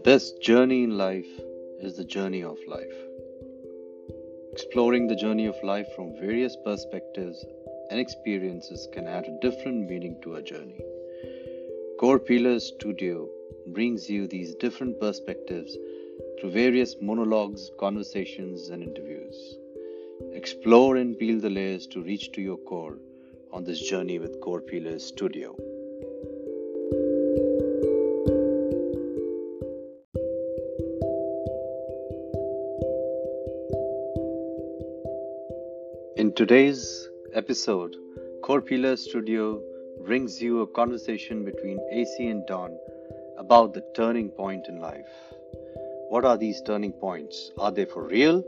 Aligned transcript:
The 0.00 0.12
best 0.12 0.40
journey 0.40 0.84
in 0.84 0.96
life 0.96 1.28
is 1.82 1.98
the 1.98 2.04
journey 2.04 2.42
of 2.42 2.56
life. 2.66 2.98
Exploring 4.50 5.06
the 5.06 5.14
journey 5.14 5.44
of 5.44 5.62
life 5.62 5.88
from 5.94 6.18
various 6.18 6.56
perspectives 6.64 7.44
and 7.90 8.00
experiences 8.00 8.88
can 8.94 9.06
add 9.06 9.26
a 9.26 9.38
different 9.42 9.90
meaning 9.90 10.18
to 10.22 10.36
a 10.36 10.42
journey. 10.42 10.80
Core 11.98 12.18
Pillars 12.18 12.68
Studio 12.68 13.28
brings 13.74 14.08
you 14.08 14.26
these 14.26 14.54
different 14.54 14.98
perspectives 14.98 15.76
through 16.40 16.52
various 16.52 16.96
monologues, 17.02 17.70
conversations, 17.78 18.70
and 18.70 18.82
interviews. 18.82 19.56
Explore 20.32 20.96
and 20.96 21.18
peel 21.18 21.38
the 21.40 21.50
layers 21.50 21.86
to 21.88 22.02
reach 22.02 22.32
to 22.32 22.40
your 22.40 22.56
core 22.56 22.96
on 23.52 23.64
this 23.64 23.82
journey 23.86 24.18
with 24.18 24.40
Core 24.40 24.62
Pillars 24.62 25.04
Studio. 25.04 25.54
In 36.20 36.34
today's 36.34 37.08
episode, 37.32 37.96
Core 38.42 38.62
Studio 38.94 39.62
brings 40.04 40.42
you 40.42 40.60
a 40.60 40.66
conversation 40.66 41.46
between 41.46 41.80
AC 41.90 42.26
and 42.26 42.46
Don 42.46 42.76
about 43.38 43.72
the 43.72 43.82
turning 43.96 44.28
point 44.28 44.66
in 44.68 44.80
life. 44.80 45.08
What 46.10 46.26
are 46.26 46.36
these 46.36 46.60
turning 46.60 46.92
points? 46.92 47.52
Are 47.56 47.72
they 47.72 47.86
for 47.86 48.06
real? 48.06 48.44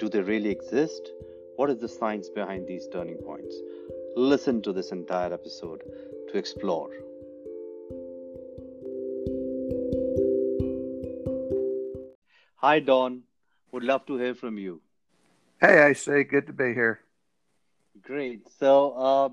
Do 0.00 0.08
they 0.08 0.22
really 0.22 0.48
exist? 0.48 1.10
What 1.56 1.68
is 1.68 1.76
the 1.76 1.86
science 1.86 2.30
behind 2.30 2.66
these 2.66 2.88
turning 2.90 3.18
points? 3.18 3.54
Listen 4.16 4.62
to 4.62 4.72
this 4.72 4.90
entire 4.90 5.34
episode 5.34 5.82
to 6.30 6.38
explore. 6.38 6.92
Hi, 12.56 12.80
Don. 12.80 13.24
Would 13.72 13.84
love 13.84 14.06
to 14.06 14.16
hear 14.16 14.34
from 14.34 14.56
you. 14.56 14.80
Hey, 15.62 15.90
AC, 15.90 16.24
Good 16.24 16.48
to 16.48 16.52
be 16.52 16.74
here. 16.74 17.06
Great. 18.02 18.48
So, 18.48 18.92
uh, 18.96 19.30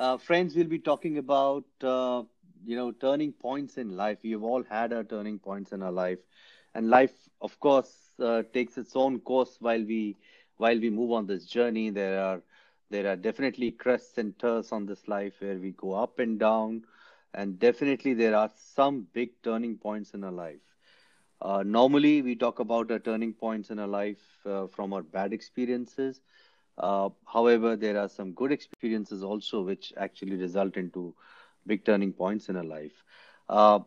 uh, 0.00 0.18
friends, 0.18 0.54
we'll 0.56 0.66
be 0.68 0.78
talking 0.78 1.18
about 1.18 1.64
uh, 1.82 2.24
you 2.64 2.76
know 2.76 2.92
turning 2.92 3.32
points 3.32 3.78
in 3.78 3.96
life. 3.96 4.18
We've 4.22 4.42
all 4.42 4.62
had 4.64 4.92
our 4.92 5.04
turning 5.04 5.38
points 5.38 5.72
in 5.72 5.82
our 5.82 5.92
life, 5.92 6.18
and 6.74 6.88
life, 6.90 7.28
of 7.40 7.58
course, 7.60 8.14
uh, 8.20 8.42
takes 8.52 8.78
its 8.78 8.96
own 8.96 9.20
course 9.20 9.56
while 9.60 9.82
we 9.84 10.16
while 10.58 10.78
we 10.78 10.90
move 10.90 11.12
on 11.12 11.26
this 11.26 11.46
journey. 11.46 11.90
There 11.90 12.20
are 12.22 12.42
there 12.90 13.08
are 13.12 13.16
definitely 13.16 13.72
crests 13.72 14.18
and 14.18 14.38
turns 14.38 14.72
on 14.72 14.86
this 14.86 15.08
life 15.08 15.40
where 15.40 15.58
we 15.58 15.72
go 15.72 15.92
up 15.94 16.18
and 16.18 16.38
down, 16.38 16.84
and 17.34 17.58
definitely 17.58 18.14
there 18.14 18.36
are 18.36 18.50
some 18.54 19.06
big 19.12 19.42
turning 19.42 19.76
points 19.78 20.14
in 20.14 20.24
our 20.24 20.32
life. 20.32 20.73
Uh, 21.44 21.62
normally, 21.64 22.22
we 22.22 22.36
talk 22.36 22.60
about 22.60 22.90
turning 23.04 23.34
points 23.34 23.70
in 23.70 23.78
our 23.80 23.88
life 23.88 24.46
uh, 24.46 24.66
from 24.68 24.94
our 24.94 25.02
bad 25.02 25.32
experiences 25.34 26.22
uh, 26.78 27.10
however, 27.26 27.76
there 27.76 27.98
are 27.98 28.08
some 28.08 28.32
good 28.34 28.52
experiences 28.52 29.22
also 29.22 29.56
which 29.62 29.92
actually 29.96 30.30
result 30.36 30.76
into 30.76 31.14
big 31.66 31.84
turning 31.84 32.12
points 32.12 32.48
in 32.48 32.56
our 32.56 32.64
life. 32.64 33.04
Uh, 33.48 33.80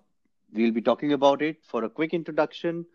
we'll 0.53 0.71
be 0.71 0.81
talking 0.81 1.13
about 1.13 1.41
it. 1.41 1.63
For 1.63 1.83
a 1.83 1.89
quick 1.89 2.13
introduction, 2.13 2.85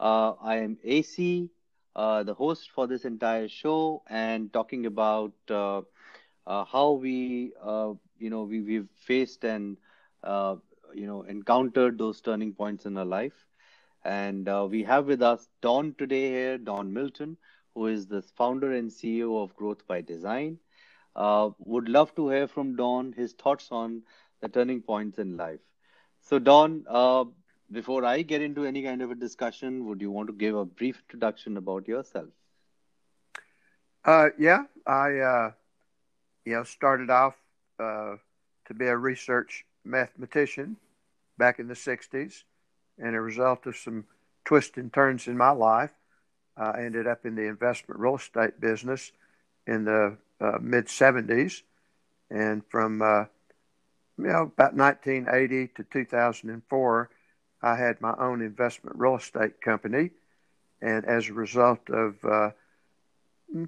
uh, 0.00 0.32
I 0.40 0.56
am 0.58 0.78
AC, 0.84 1.50
the 1.96 2.34
host 2.36 2.70
for 2.70 2.86
this 2.86 3.04
entire 3.04 3.48
show, 3.48 4.02
and 4.08 4.52
talking 4.52 4.86
about 4.86 5.32
how 5.48 6.92
we, 7.00 7.52
you 8.18 8.30
know, 8.30 8.42
we, 8.44 8.60
we've 8.62 8.88
faced 8.94 9.44
and 9.44 9.76
you 10.94 11.06
know 11.06 11.22
encountered 11.22 11.98
those 11.98 12.20
turning 12.20 12.52
points 12.52 12.86
in 12.86 12.96
our 12.96 13.04
life. 13.04 13.46
And 14.04 14.48
we 14.70 14.82
have 14.84 15.06
with 15.06 15.22
us 15.22 15.48
Don 15.60 15.94
today 15.94 16.28
here, 16.30 16.58
Don 16.58 16.92
Milton 16.92 17.36
who 17.74 17.86
is 17.86 18.06
the 18.06 18.22
founder 18.22 18.72
and 18.72 18.90
CEO 18.90 19.42
of 19.42 19.54
Growth 19.56 19.86
by 19.86 20.00
Design. 20.00 20.58
Uh, 21.14 21.50
would 21.58 21.88
love 21.88 22.14
to 22.14 22.30
hear 22.30 22.48
from 22.48 22.76
Don 22.76 23.12
his 23.12 23.32
thoughts 23.32 23.68
on 23.70 24.02
the 24.40 24.48
turning 24.48 24.80
points 24.80 25.18
in 25.18 25.36
life. 25.36 25.60
So, 26.20 26.38
Don, 26.38 26.84
uh, 26.88 27.24
before 27.70 28.04
I 28.04 28.22
get 28.22 28.42
into 28.42 28.64
any 28.64 28.82
kind 28.82 29.02
of 29.02 29.10
a 29.10 29.14
discussion, 29.14 29.86
would 29.86 30.00
you 30.00 30.10
want 30.10 30.28
to 30.28 30.32
give 30.34 30.56
a 30.56 30.64
brief 30.64 31.02
introduction 31.02 31.56
about 31.56 31.86
yourself? 31.88 32.28
Uh, 34.04 34.30
yeah, 34.38 34.64
I 34.86 35.18
uh, 35.18 35.50
you 36.44 36.54
know 36.54 36.64
started 36.64 37.10
off 37.10 37.36
uh, 37.78 38.16
to 38.66 38.74
be 38.74 38.86
a 38.86 38.96
research 38.96 39.64
mathematician 39.84 40.76
back 41.38 41.58
in 41.58 41.68
the 41.68 41.74
'60s, 41.74 42.44
and 42.98 43.14
a 43.14 43.20
result 43.20 43.66
of 43.66 43.76
some 43.76 44.04
twists 44.44 44.76
and 44.76 44.92
turns 44.92 45.26
in 45.26 45.36
my 45.36 45.50
life, 45.50 45.92
I 46.56 46.82
ended 46.82 47.06
up 47.06 47.24
in 47.24 47.34
the 47.34 47.46
investment 47.46 48.00
real 48.00 48.16
estate 48.16 48.60
business 48.60 49.12
in 49.66 49.84
the 49.84 50.16
uh, 50.40 50.58
mid 50.60 50.86
70s. 50.86 51.62
And 52.30 52.62
from 52.68 53.02
uh, 53.02 53.24
you 54.18 54.26
know 54.26 54.42
about 54.42 54.74
1980 54.74 55.68
to 55.76 55.84
2004, 55.84 57.10
I 57.62 57.76
had 57.76 58.00
my 58.00 58.14
own 58.18 58.42
investment 58.42 58.96
real 58.98 59.16
estate 59.16 59.60
company. 59.60 60.10
And 60.80 61.04
as 61.04 61.28
a 61.28 61.32
result 61.32 61.88
of 61.90 62.24
uh, 62.24 62.50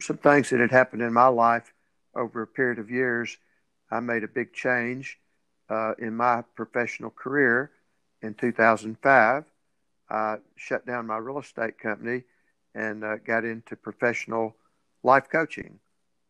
some 0.00 0.16
things 0.18 0.50
that 0.50 0.60
had 0.60 0.72
happened 0.72 1.02
in 1.02 1.12
my 1.12 1.28
life 1.28 1.72
over 2.14 2.42
a 2.42 2.46
period 2.46 2.78
of 2.78 2.90
years, 2.90 3.36
I 3.90 4.00
made 4.00 4.24
a 4.24 4.28
big 4.28 4.52
change 4.52 5.18
uh, 5.70 5.92
in 5.98 6.16
my 6.16 6.42
professional 6.54 7.10
career. 7.10 7.70
In 8.24 8.32
2005, 8.32 9.44
I 10.08 10.36
shut 10.56 10.86
down 10.86 11.06
my 11.08 11.18
real 11.18 11.40
estate 11.40 11.78
company 11.78 12.22
and 12.74 13.04
uh, 13.04 13.18
got 13.18 13.44
into 13.44 13.76
professional 13.76 14.56
life 15.02 15.28
coaching, 15.30 15.78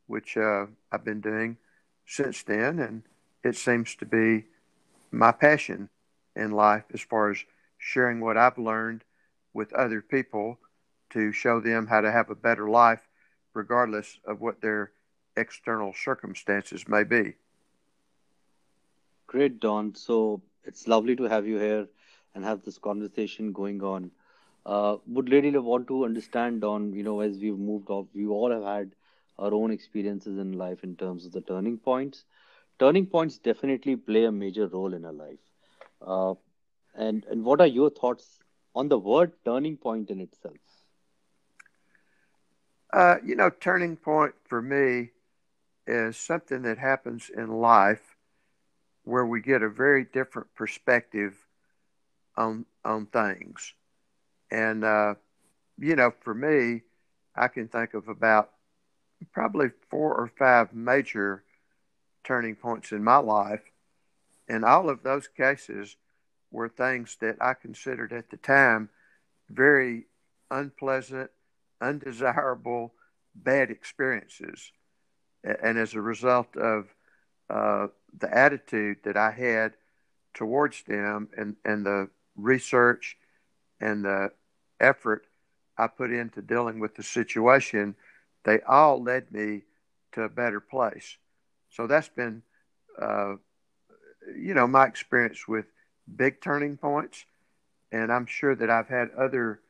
which 0.09 0.37
uh, 0.37 0.67
I've 0.91 1.05
been 1.05 1.21
doing 1.21 1.57
since 2.05 2.43
then. 2.43 2.81
And 2.81 3.03
it 3.45 3.55
seems 3.55 3.95
to 3.97 4.07
be 4.07 4.47
my 5.13 5.31
passion 5.31 5.89
in 6.35 6.51
life 6.51 6.83
as 6.93 7.01
far 7.01 7.31
as 7.31 7.39
sharing 7.79 8.19
what 8.19 8.37
I've 8.37 8.59
learned 8.59 9.05
with 9.53 9.73
other 9.73 10.03
people 10.03 10.59
to 11.11 11.31
show 11.31 11.61
them 11.61 11.87
how 11.87 12.01
to 12.01 12.11
have 12.11 12.29
a 12.29 12.35
better 12.35 12.69
life, 12.69 13.07
regardless 13.55 14.19
of 14.27 14.41
what 14.41 14.61
their 14.61 14.91
external 15.37 15.95
circumstances 15.95 16.89
may 16.89 17.05
be. 17.05 17.35
Great, 19.29 19.61
Don. 19.61 19.95
So 19.95 20.43
it's 20.67 20.87
lovely 20.89 21.17
to 21.17 21.25
have 21.25 21.47
you 21.47 21.59
here 21.59 21.87
and 22.35 22.45
have 22.45 22.63
this 22.63 22.79
conversation 22.79 23.53
going 23.53 23.83
on. 23.83 24.11
Uh, 24.67 24.97
would 25.07 25.31
really 25.31 25.57
want 25.59 25.87
to 25.89 26.05
understand 26.05 26.65
on, 26.65 26.93
you 26.93 27.03
know, 27.03 27.21
as 27.21 27.39
we've 27.39 27.59
moved 27.59 27.91
off, 27.91 28.07
we 28.15 28.27
all 28.27 28.51
have 28.51 28.63
had 28.63 28.93
our 29.39 29.53
own 29.53 29.71
experiences 29.71 30.39
in 30.39 30.53
life 30.53 30.83
in 30.85 30.97
terms 30.97 31.27
of 31.27 31.33
the 31.33 31.41
turning 31.41 31.79
points. 31.79 32.25
Turning 32.79 33.07
points 33.07 33.39
definitely 33.39 33.97
play 33.97 34.25
a 34.25 34.33
major 34.33 34.67
role 34.67 34.95
in 34.95 35.05
our 35.05 35.13
life. 35.13 35.39
Uh, 36.01 36.35
and 36.95 37.25
and 37.27 37.45
what 37.45 37.61
are 37.61 37.67
your 37.67 37.91
thoughts 37.91 38.39
on 38.75 38.89
the 38.89 38.99
word 38.99 39.33
turning 39.45 39.77
point 39.77 40.11
in 40.11 40.21
itself? 40.21 40.57
Uh, 42.93 43.17
you 43.25 43.35
know, 43.35 43.51
turning 43.51 43.97
point 43.97 44.35
for 44.45 44.63
me 44.63 45.11
is 45.87 46.17
something 46.17 46.63
that 46.63 46.79
happens 46.79 47.31
in 47.31 47.49
life 47.49 48.14
where 49.05 49.25
we 49.25 49.41
get 49.41 49.63
a 49.63 49.69
very 49.69 50.05
different 50.05 50.55
perspective 50.55 51.35
on 52.37 52.67
on 52.85 53.07
things. 53.07 53.75
And, 54.51 54.85
uh, 54.85 55.15
you 55.79 55.97
know, 55.97 56.13
for 56.21 56.35
me, 56.35 56.83
I 57.35 57.49
can 57.49 57.69
think 57.69 57.95
of 57.95 58.09
about 58.09 58.51
probably 59.33 59.71
four 59.91 60.15
or 60.15 60.29
five 60.29 60.75
major 60.75 61.45
turning 62.25 62.55
points 62.55 62.93
in 62.93 63.03
my 63.03 63.17
life. 63.17 63.63
And 64.49 64.65
all 64.65 64.91
of 64.91 65.03
those 65.03 65.29
cases 65.29 65.97
were 66.51 66.69
things 66.69 67.17
that 67.21 67.37
I 67.41 67.55
considered 67.55 68.13
at 68.13 68.31
the 68.31 68.37
time 68.37 68.91
very 69.51 70.07
unpleasant, 70.51 71.31
undesirable, 71.81 72.95
bad 73.35 73.71
experiences. 73.71 74.73
And 75.43 75.79
as 75.79 75.95
a 75.95 76.01
result 76.01 76.57
of 76.57 76.95
uh, 77.51 77.89
the 78.19 78.35
attitude 78.37 78.99
that 79.05 79.17
I 79.17 79.31
had 79.31 79.75
towards 80.35 80.83
them 80.83 81.29
and, 81.37 81.57
and 81.65 81.85
the 81.85 82.09
research 82.37 83.17
and 83.81 84.05
the 84.05 84.31
effort 84.81 85.27
I 85.77 85.87
put 85.87 86.11
into 86.11 86.43
dealing 86.43 86.79
with 86.79 86.95
the 86.95 87.03
situation, 87.03 87.97
they 88.45 88.61
all 88.61 89.03
led 89.03 89.33
me 89.33 89.63
to 90.13 90.23
a 90.23 90.29
better 90.29 90.61
place. 90.61 91.17
So 91.71 91.87
that's 91.87 92.09
been, 92.09 92.43
uh, 93.01 93.35
you 94.37 94.55
know, 94.55 94.67
my 94.67 94.87
experience 94.87 95.49
with 95.49 95.67
big 96.17 96.41
turning 96.41 96.77
points. 96.77 97.25
And 97.91 98.13
I'm 98.13 98.27
sure 98.27 98.55
that 98.55 98.71
I've 98.71 98.89
had 98.89 99.11
other 99.17 99.61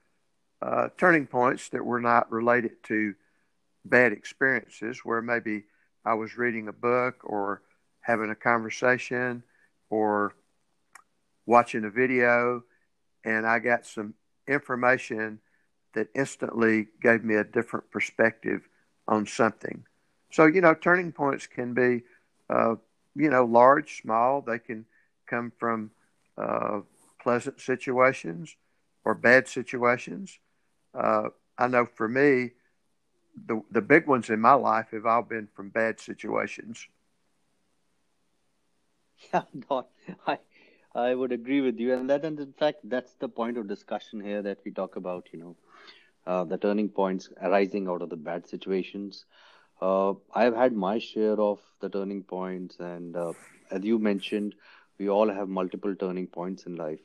uh, 0.62 0.88
turning 0.96 1.26
points 1.26 1.68
that 1.70 1.84
were 1.84 2.00
not 2.00 2.30
related 2.30 2.82
to 2.84 3.14
bad 3.84 4.12
experiences, 4.12 5.00
where 5.04 5.20
maybe 5.20 5.64
I 6.04 6.14
was 6.14 6.38
reading 6.38 6.68
a 6.68 6.72
book 6.72 7.20
or 7.24 7.62
having 8.04 8.30
a 8.30 8.34
conversation 8.34 9.42
or 9.90 10.34
watching 11.46 11.84
a 11.84 11.90
video 11.90 12.62
and 13.24 13.46
I 13.46 13.58
got 13.58 13.86
some 13.86 14.14
information 14.46 15.40
that 15.94 16.08
instantly 16.14 16.88
gave 17.02 17.24
me 17.24 17.36
a 17.36 17.44
different 17.44 17.90
perspective 17.90 18.68
on 19.08 19.26
something. 19.26 19.84
So, 20.30 20.46
you 20.46 20.60
know, 20.60 20.74
turning 20.74 21.12
points 21.12 21.46
can 21.46 21.74
be, 21.74 22.02
uh, 22.50 22.76
you 23.14 23.30
know, 23.30 23.44
large, 23.44 24.02
small. 24.02 24.42
They 24.42 24.58
can 24.58 24.84
come 25.26 25.52
from 25.58 25.90
uh, 26.36 26.80
pleasant 27.22 27.60
situations 27.60 28.56
or 29.04 29.14
bad 29.14 29.48
situations. 29.48 30.38
Uh, 30.92 31.28
I 31.56 31.68
know 31.68 31.86
for 31.86 32.08
me, 32.08 32.50
the 33.46 33.62
the 33.70 33.80
big 33.80 34.06
ones 34.06 34.30
in 34.30 34.40
my 34.40 34.54
life 34.54 34.88
have 34.92 35.06
all 35.06 35.22
been 35.22 35.48
from 35.54 35.68
bad 35.70 36.00
situations. 36.00 36.86
Yeah, 39.32 39.42
no, 39.70 39.86
I 40.26 40.38
I 40.94 41.14
would 41.14 41.32
agree 41.32 41.60
with 41.60 41.78
you, 41.80 41.92
and 41.94 42.08
that, 42.10 42.24
and 42.24 42.38
in 42.40 42.52
fact, 42.52 42.80
that's 42.84 43.14
the 43.14 43.28
point 43.28 43.56
of 43.58 43.66
discussion 43.68 44.20
here 44.20 44.42
that 44.42 44.58
we 44.64 44.70
talk 44.70 44.96
about. 44.96 45.28
You 45.32 45.38
know, 45.40 45.56
uh, 46.26 46.44
the 46.44 46.58
turning 46.58 46.88
points 46.88 47.28
arising 47.42 47.88
out 47.88 48.02
of 48.02 48.10
the 48.10 48.16
bad 48.16 48.46
situations. 48.46 49.24
Uh, 49.80 50.14
I've 50.34 50.54
had 50.54 50.72
my 50.74 50.98
share 50.98 51.40
of 51.40 51.60
the 51.80 51.88
turning 51.88 52.22
points, 52.22 52.78
and 52.80 53.16
uh, 53.16 53.32
as 53.70 53.84
you 53.84 53.98
mentioned, 53.98 54.54
we 54.98 55.08
all 55.08 55.28
have 55.28 55.48
multiple 55.48 55.94
turning 55.94 56.26
points 56.28 56.66
in 56.66 56.76
life. 56.76 57.00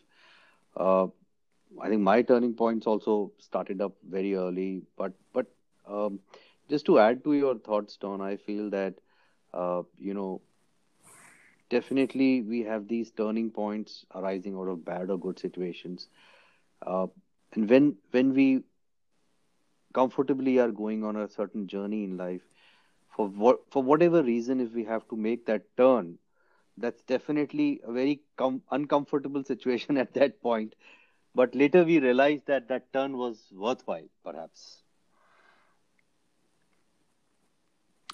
Uh, 0.75 1.07
I 1.81 1.89
think 1.89 2.01
my 2.01 2.21
turning 2.21 2.53
points 2.55 2.87
also 2.87 3.31
started 3.39 3.81
up 3.81 3.93
very 4.07 4.35
early, 4.35 4.83
but 4.97 5.13
but 5.33 5.47
um, 5.87 6.19
just 6.69 6.85
to 6.87 6.99
add 6.99 7.23
to 7.23 7.33
your 7.33 7.57
thoughts, 7.57 7.97
Don, 7.97 8.21
I 8.21 8.35
feel 8.37 8.69
that 8.71 8.95
uh, 9.53 9.83
you 9.97 10.13
know 10.13 10.41
definitely 11.69 12.41
we 12.41 12.61
have 12.63 12.87
these 12.87 13.11
turning 13.11 13.49
points 13.51 14.05
arising 14.15 14.55
out 14.55 14.67
of 14.67 14.85
bad 14.85 15.09
or 15.09 15.17
good 15.17 15.39
situations, 15.39 16.09
uh, 16.85 17.07
and 17.53 17.69
when 17.69 17.97
when 18.11 18.33
we 18.33 18.63
comfortably 19.93 20.59
are 20.59 20.71
going 20.71 21.03
on 21.03 21.15
a 21.15 21.27
certain 21.27 21.67
journey 21.67 22.03
in 22.03 22.17
life, 22.17 22.41
for 23.15 23.27
what 23.27 23.59
for 23.71 23.81
whatever 23.83 24.21
reason, 24.23 24.59
if 24.59 24.73
we 24.73 24.83
have 24.85 25.07
to 25.09 25.15
make 25.15 25.45
that 25.45 25.63
turn, 25.77 26.17
that's 26.77 27.03
definitely 27.03 27.81
a 27.83 27.91
very 27.91 28.21
com- 28.37 28.63
uncomfortable 28.71 29.43
situation 29.51 29.97
at 29.97 30.13
that 30.13 30.41
point 30.41 30.75
but 31.35 31.55
later 31.55 31.83
we 31.83 31.99
realized 31.99 32.45
that 32.47 32.67
that 32.67 32.91
turn 32.93 33.17
was 33.17 33.51
worthwhile, 33.53 34.07
perhaps. 34.23 34.83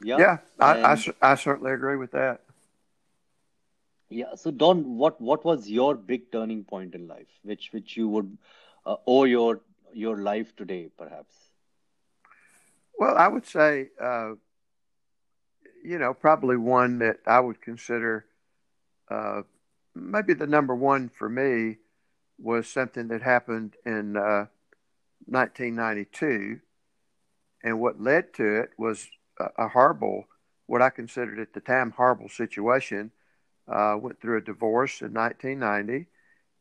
Yeah, 0.02 0.24
yeah, 0.24 0.38
I, 0.60 0.96
I, 1.22 1.32
I 1.32 1.36
certainly 1.36 1.72
agree 1.72 1.98
with 1.98 2.12
that. 2.12 2.45
Yeah. 4.10 4.36
So, 4.36 4.52
Don, 4.52 4.98
what 4.98 5.20
what 5.20 5.44
was 5.44 5.70
your 5.70 5.96
big 5.96 6.32
turning 6.32 6.64
point 6.64 6.96
in 6.96 7.08
life, 7.08 7.28
which 7.44 7.70
which 7.72 7.98
you 7.98 8.08
would 8.10 8.38
uh, 8.86 8.98
owe 9.08 9.24
your 9.24 9.62
your 9.94 10.18
life 10.18 10.56
today, 10.56 10.90
perhaps? 10.98 11.34
Well, 12.98 13.18
I 13.18 13.28
would 13.28 13.46
say, 13.46 13.90
uh, 14.02 14.34
you 15.84 16.00
know, 16.00 16.14
probably 16.14 16.58
one 16.58 17.00
that 17.00 17.18
I 17.26 17.40
would 17.40 17.62
consider 17.62 18.26
uh, 19.10 19.42
maybe 19.94 20.34
the 20.34 20.48
number 20.48 20.76
one 20.76 21.10
for 21.10 21.30
me 21.30 21.78
was 22.38 22.68
something 22.68 23.08
that 23.08 23.22
happened 23.22 23.76
in 23.86 24.18
uh, 24.18 24.48
1992. 25.26 26.60
And 27.64 27.80
what 27.80 28.02
led 28.02 28.34
to 28.36 28.60
it 28.62 28.72
was 28.78 29.08
a, 29.40 29.66
a, 29.66 29.68
horrible, 29.70 30.26
what 30.68 30.82
I 30.82 30.90
considered 30.90 31.40
at 31.40 31.54
the 31.54 31.62
time, 31.62 31.92
horrible 31.92 32.30
situation. 32.30 33.12
Uh, 33.68 33.98
went 34.00 34.22
through 34.22 34.38
a 34.38 34.42
divorce 34.42 35.02
in 35.02 35.14
1990, 35.14 36.08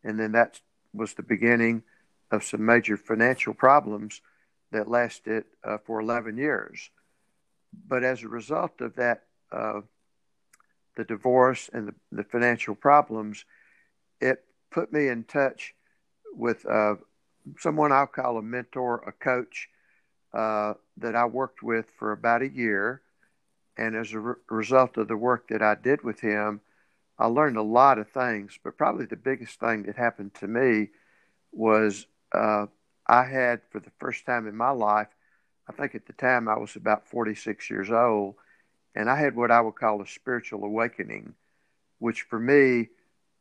and 0.04 0.18
then 0.18 0.32
that 0.32 0.60
was 0.92 1.14
the 1.14 1.22
beginning 1.22 1.82
of 2.30 2.44
some 2.44 2.64
major 2.64 2.96
financial 2.96 3.52
problems 3.52 4.20
that 4.72 4.88
lasted 4.88 5.44
uh, 5.62 5.78
for 5.84 6.00
11 6.00 6.36
years. 6.38 6.90
But 7.86 8.04
as 8.04 8.22
a 8.22 8.28
result 8.28 8.80
of 8.80 8.96
that, 8.96 9.24
uh, 9.52 9.80
the 10.96 11.04
divorce 11.04 11.68
and 11.72 11.88
the, 11.88 11.94
the 12.12 12.24
financial 12.24 12.74
problems, 12.74 13.44
it 14.20 14.44
put 14.70 14.92
me 14.92 15.08
in 15.08 15.24
touch 15.24 15.74
with 16.32 16.64
uh, 16.66 16.96
someone 17.58 17.92
I'll 17.92 18.06
call 18.06 18.38
a 18.38 18.42
mentor, 18.42 19.02
a 19.06 19.12
coach 19.12 19.68
uh, 20.32 20.74
that 20.96 21.14
I 21.14 21.26
worked 21.26 21.62
with 21.62 21.90
for 21.98 22.12
about 22.12 22.42
a 22.42 22.48
year. 22.48 23.02
And 23.76 23.96
as 23.96 24.12
a 24.12 24.20
re- 24.20 24.34
result 24.48 24.96
of 24.96 25.08
the 25.08 25.16
work 25.16 25.48
that 25.48 25.62
I 25.62 25.74
did 25.74 26.02
with 26.02 26.20
him, 26.20 26.60
I 27.19 27.26
learned 27.26 27.56
a 27.56 27.62
lot 27.62 27.99
of 27.99 28.08
things. 28.11 28.58
But 28.62 28.76
probably 28.76 29.06
the 29.06 29.16
biggest 29.16 29.61
thing 29.61 29.84
that 29.84 29.96
happened 29.96 30.34
to 30.34 30.49
me 30.49 30.88
was 31.52 32.06
uh, 32.32 32.66
I 33.06 33.25
had, 33.25 33.61
for 33.70 33.81
the 33.81 33.93
first 33.99 34.26
time 34.26 34.46
in 34.46 34.56
my 34.56 34.70
life, 34.70 35.08
I 35.69 35.72
think 35.72 35.94
at 35.94 36.06
the 36.06 36.12
time 36.12 36.49
I 36.49 36.58
was 36.58 36.76
about 36.76 37.08
46 37.08 37.70
years 37.70 37.90
old, 37.90 38.34
and 38.94 39.08
I 39.08 39.16
had 39.16 39.34
what 39.34 39.50
I 39.50 39.61
would 39.61 39.76
call 39.76 40.02
a 40.02 40.06
spiritual 40.06 40.64
awakening, 40.64 41.34
which 41.99 42.22
for 42.22 42.38
me 42.38 42.88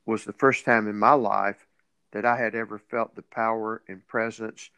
was 0.05 0.23
the 0.23 0.33
first 0.33 0.65
time 0.65 0.87
in 0.87 0.97
my 0.97 1.13
life 1.13 1.65
that 2.11 2.25
I 2.25 2.37
had 2.37 2.55
ever 2.55 2.77
felt 2.77 3.15
the 3.15 3.23
power 3.23 3.81
and 3.87 4.05
presence 4.07 4.69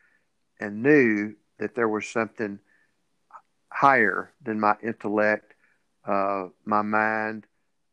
and 0.59 0.81
knew 0.81 1.35
that 1.59 1.75
there 1.75 1.89
was 1.89 2.07
something 2.07 2.59
higher 3.69 4.31
than 4.41 4.59
my 4.59 4.75
intellect, 4.81 5.53
uh, 6.05 6.47
my 6.63 6.81
mind. 6.81 7.45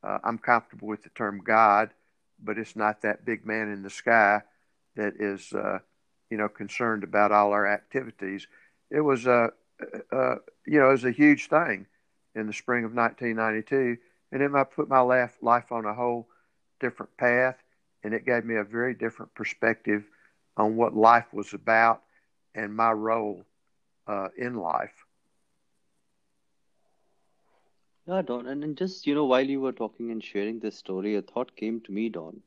Uh, 0.02 0.18
I'm 0.24 0.38
comfortable 0.38 0.88
with 0.88 1.02
the 1.02 1.10
term 1.10 1.42
God, 1.44 1.90
but 2.42 2.58
it's 2.58 2.76
not 2.76 3.02
that 3.02 3.24
big 3.24 3.46
man 3.46 3.70
in 3.70 3.82
the 3.82 3.90
sky 3.90 4.42
that 4.96 5.14
is, 5.20 5.52
uh, 5.52 5.78
you 6.30 6.36
know, 6.36 6.48
concerned 6.48 7.04
about 7.04 7.32
all 7.32 7.52
our 7.52 7.66
activities. 7.66 8.46
It 8.90 9.00
was 9.00 9.26
a, 9.26 9.50
uh, 10.12 10.36
you 10.66 10.78
know, 10.78 10.88
it 10.88 10.92
was 10.92 11.04
a 11.04 11.10
huge 11.10 11.48
thing 11.48 11.86
in 12.34 12.46
the 12.46 12.52
spring 12.52 12.84
of 12.84 12.94
1992, 12.94 13.98
and 14.32 14.42
it 14.42 14.70
put 14.74 14.88
my 14.88 15.00
life 15.00 15.36
life 15.42 15.70
on 15.70 15.84
a 15.84 15.94
whole 15.94 16.28
different 16.80 17.16
path, 17.16 17.56
and 18.02 18.14
it 18.14 18.26
gave 18.26 18.44
me 18.44 18.56
a 18.56 18.64
very 18.64 18.94
different 18.94 19.34
perspective 19.34 20.04
on 20.56 20.76
what 20.76 20.94
life 20.94 21.32
was 21.32 21.54
about 21.54 22.02
and 22.54 22.74
my 22.74 22.92
role 22.92 23.44
uh, 24.06 24.28
in 24.36 24.56
life. 24.56 25.04
Yeah, 28.06 28.22
Don, 28.22 28.46
and, 28.46 28.62
and 28.64 28.76
just 28.76 29.06
you 29.06 29.14
know, 29.14 29.24
while 29.24 29.46
you 29.48 29.60
were 29.60 29.72
talking 29.72 30.10
and 30.10 30.22
sharing 30.22 30.60
this 30.60 30.76
story, 30.76 31.14
a 31.14 31.22
thought 31.22 31.56
came 31.56 31.80
to 31.82 31.92
me, 31.92 32.08
Don. 32.08 32.42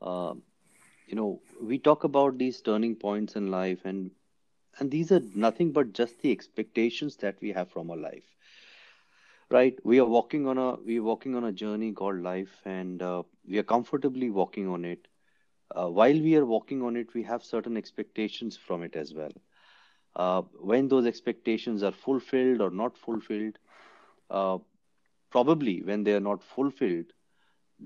Uh, 0.00 0.34
you 1.06 1.14
know, 1.16 1.40
we 1.60 1.78
talk 1.78 2.04
about 2.04 2.38
these 2.38 2.60
turning 2.60 2.94
points 2.96 3.36
in 3.36 3.50
life, 3.50 3.84
and 3.84 4.10
and 4.78 4.90
these 4.90 5.10
are 5.12 5.20
nothing 5.34 5.72
but 5.72 5.92
just 5.92 6.20
the 6.20 6.30
expectations 6.32 7.16
that 7.18 7.40
we 7.40 7.52
have 7.52 7.70
from 7.70 7.90
our 7.90 7.96
life. 7.96 8.36
Right? 9.50 9.78
We 9.84 9.98
are 10.00 10.06
walking 10.06 10.46
on 10.46 10.58
a 10.58 10.74
we 10.76 10.98
are 10.98 11.02
walking 11.02 11.34
on 11.34 11.44
a 11.44 11.52
journey 11.52 11.92
called 11.92 12.20
life 12.20 12.62
and 12.64 13.02
uh, 13.02 13.22
we 13.48 13.58
are 13.58 13.62
comfortably 13.64 14.30
walking 14.30 14.68
on 14.68 14.84
it. 14.84 15.06
Uh, 15.74 15.88
while 15.88 16.18
we 16.20 16.36
are 16.36 16.44
walking 16.46 16.82
on 16.82 16.96
it 16.96 17.12
we 17.14 17.22
have 17.24 17.42
certain 17.44 17.76
expectations 17.76 18.56
from 18.56 18.82
it 18.82 18.96
as 18.96 19.14
well. 19.14 19.32
Uh, 20.16 20.42
when 20.72 20.88
those 20.88 21.06
expectations 21.06 21.82
are 21.82 21.92
fulfilled 21.92 22.60
or 22.60 22.70
not 22.70 22.96
fulfilled 22.96 23.58
uh, 24.30 24.58
probably 25.34 25.76
when 25.82 26.04
they 26.04 26.14
are 26.18 26.26
not 26.28 26.42
fulfilled 26.54 27.12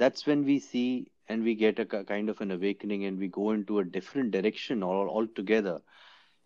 that's 0.03 0.27
when 0.27 0.45
we 0.45 0.59
see 0.59 1.11
and 1.29 1.43
we 1.45 1.55
get 1.55 1.79
a 1.79 1.87
kind 1.87 2.29
of 2.31 2.41
an 2.41 2.51
awakening 2.53 3.05
and 3.05 3.19
we 3.19 3.29
go 3.29 3.51
into 3.53 3.79
a 3.81 3.85
different 3.97 4.31
direction 4.33 4.83
all 4.83 5.09
altogether 5.19 5.77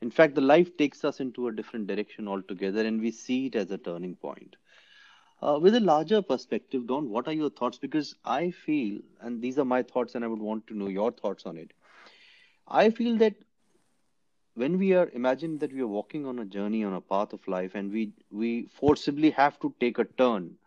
in 0.02 0.10
fact 0.10 0.34
the 0.34 0.48
life 0.52 0.76
takes 0.76 1.04
us 1.04 1.20
into 1.20 1.48
a 1.48 1.52
different 1.60 1.86
direction 1.86 2.28
altogether 2.28 2.84
and 2.86 3.00
we 3.00 3.10
see 3.10 3.46
it 3.46 3.56
as 3.56 3.70
a 3.70 3.78
turning 3.78 4.14
point 4.16 4.56
uh, 5.42 5.58
with 5.60 5.74
a 5.74 5.80
larger 5.80 6.22
perspective, 6.22 6.86
Don, 6.86 7.10
what 7.10 7.28
are 7.28 7.32
your 7.32 7.50
thoughts? 7.50 7.78
Because 7.78 8.14
I 8.24 8.50
feel, 8.50 9.00
and 9.20 9.40
these 9.42 9.58
are 9.58 9.64
my 9.64 9.82
thoughts, 9.82 10.14
and 10.14 10.24
I 10.24 10.28
would 10.28 10.40
want 10.40 10.66
to 10.68 10.76
know 10.76 10.88
your 10.88 11.10
thoughts 11.12 11.46
on 11.46 11.56
it. 11.58 11.72
I 12.68 12.90
feel 12.90 13.16
that 13.18 13.34
when 14.54 14.78
we 14.78 14.92
are 14.94 15.08
imagine 15.10 15.58
that 15.58 15.72
we 15.72 15.80
are 15.80 15.86
walking 15.86 16.26
on 16.26 16.38
a 16.38 16.44
journey 16.44 16.82
on 16.84 16.92
a 16.94 17.00
path 17.00 17.32
of 17.32 17.46
life, 17.48 17.74
and 17.74 17.92
we 17.92 18.12
we 18.30 18.66
forcibly 18.66 19.30
have 19.30 19.58
to 19.60 19.74
take 19.80 19.98
a 19.98 20.04
turn, 20.04 20.58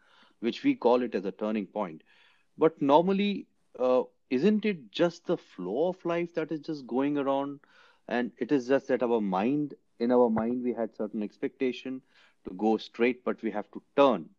which 0.46 0.64
we 0.64 0.76
call 0.76 1.04
it 1.04 1.16
as 1.16 1.26
a 1.26 1.32
turning 1.32 1.68
point. 1.68 2.04
But 2.58 2.82
normally, 2.82 3.48
uh, 3.80 4.04
isn't 4.30 4.66
it 4.66 4.92
just 4.92 5.26
the 5.28 5.38
flow 5.38 5.88
of 5.90 6.06
life 6.06 6.34
that 6.36 6.52
is 6.52 6.62
just 6.62 6.88
going 6.88 7.18
around, 7.18 7.60
and 8.08 8.32
it 8.38 8.52
is 8.52 8.68
just 8.68 8.88
that 8.90 9.04
our 9.04 9.22
mind, 9.22 9.76
in 10.00 10.12
our 10.12 10.30
mind, 10.30 10.64
we 10.64 10.74
had 10.74 10.96
certain 10.96 11.24
expectation 11.24 12.02
to 12.46 12.54
go 12.54 12.78
straight, 12.78 13.24
but 13.24 13.42
we 13.44 13.52
have 13.52 13.72
to 13.72 13.82
turn 13.96 14.30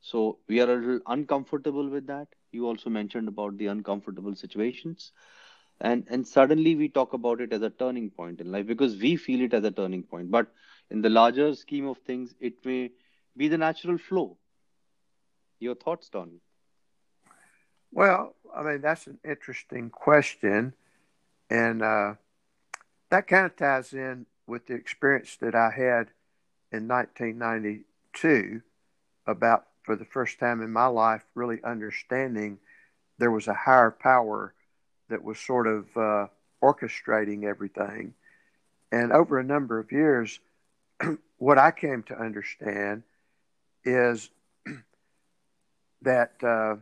so 0.00 0.38
we 0.48 0.60
are 0.60 0.70
a 0.70 0.76
little 0.76 1.00
uncomfortable 1.06 1.88
with 1.88 2.06
that. 2.06 2.28
You 2.52 2.66
also 2.66 2.90
mentioned 2.90 3.28
about 3.28 3.56
the 3.58 3.66
uncomfortable 3.66 4.34
situations. 4.34 5.12
And 5.80 6.06
and 6.08 6.26
suddenly 6.26 6.74
we 6.76 6.88
talk 6.88 7.12
about 7.14 7.40
it 7.40 7.52
as 7.52 7.62
a 7.62 7.70
turning 7.70 8.10
point 8.10 8.40
in 8.40 8.50
life 8.52 8.66
because 8.66 8.96
we 9.00 9.16
feel 9.16 9.40
it 9.42 9.54
as 9.54 9.64
a 9.64 9.70
turning 9.70 10.02
point. 10.04 10.30
But 10.30 10.52
in 10.90 11.02
the 11.02 11.10
larger 11.10 11.54
scheme 11.54 11.86
of 11.86 11.98
things, 11.98 12.34
it 12.40 12.64
may 12.64 12.92
be 13.36 13.48
the 13.48 13.58
natural 13.58 13.98
flow. 13.98 14.38
Your 15.62 15.76
thoughts, 15.76 16.08
Don? 16.08 16.40
Well, 17.92 18.34
I 18.52 18.64
mean 18.64 18.80
that's 18.80 19.06
an 19.06 19.20
interesting 19.24 19.90
question, 19.90 20.74
and 21.48 21.82
uh, 21.82 22.14
that 23.10 23.28
kind 23.28 23.46
of 23.46 23.54
ties 23.54 23.92
in 23.92 24.26
with 24.48 24.66
the 24.66 24.74
experience 24.74 25.36
that 25.36 25.54
I 25.54 25.70
had 25.70 26.08
in 26.72 26.88
1992 26.88 28.60
about 29.24 29.66
for 29.84 29.94
the 29.94 30.04
first 30.04 30.40
time 30.40 30.62
in 30.62 30.72
my 30.72 30.86
life 30.86 31.22
really 31.36 31.62
understanding 31.62 32.58
there 33.18 33.30
was 33.30 33.46
a 33.46 33.54
higher 33.54 33.92
power 33.92 34.54
that 35.10 35.22
was 35.22 35.38
sort 35.38 35.68
of 35.68 35.96
uh, 35.96 36.26
orchestrating 36.60 37.44
everything. 37.44 38.14
And 38.90 39.12
over 39.12 39.38
a 39.38 39.44
number 39.44 39.78
of 39.78 39.92
years, 39.92 40.40
what 41.38 41.58
I 41.58 41.70
came 41.70 42.02
to 42.04 42.18
understand 42.18 43.04
is 43.84 44.28
that 46.02 46.32
uh, 46.42 46.76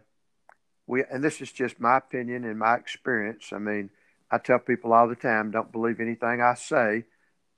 we, 0.87 1.05
and 1.11 1.23
this 1.23 1.41
is 1.41 1.53
just 1.53 1.81
my 1.81 1.99
opinion 1.99 2.45
and 2.45 2.59
my 2.59 2.75
experience. 2.77 3.53
I 3.53 3.59
mean, 3.59 3.91
I 4.31 4.39
tell 4.39 4.59
people 4.59 4.93
all 4.93 5.09
the 5.09 5.17
time 5.17 5.51
don't 5.51 5.73
believe 5.73 6.01
anything 6.01 6.41
I 6.41 6.55
say, 6.55 7.05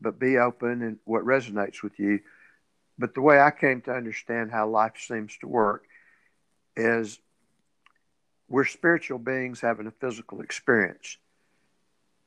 but 0.00 0.18
be 0.18 0.38
open 0.38 0.82
and 0.82 0.98
what 1.04 1.24
resonates 1.24 1.82
with 1.82 1.98
you. 1.98 2.20
But 2.98 3.14
the 3.14 3.22
way 3.22 3.40
I 3.40 3.50
came 3.50 3.80
to 3.82 3.92
understand 3.92 4.50
how 4.50 4.68
life 4.68 4.94
seems 4.98 5.36
to 5.38 5.48
work 5.48 5.84
is 6.76 7.18
we're 8.48 8.64
spiritual 8.64 9.18
beings 9.18 9.60
having 9.60 9.86
a 9.86 9.90
physical 9.90 10.40
experience. 10.40 11.16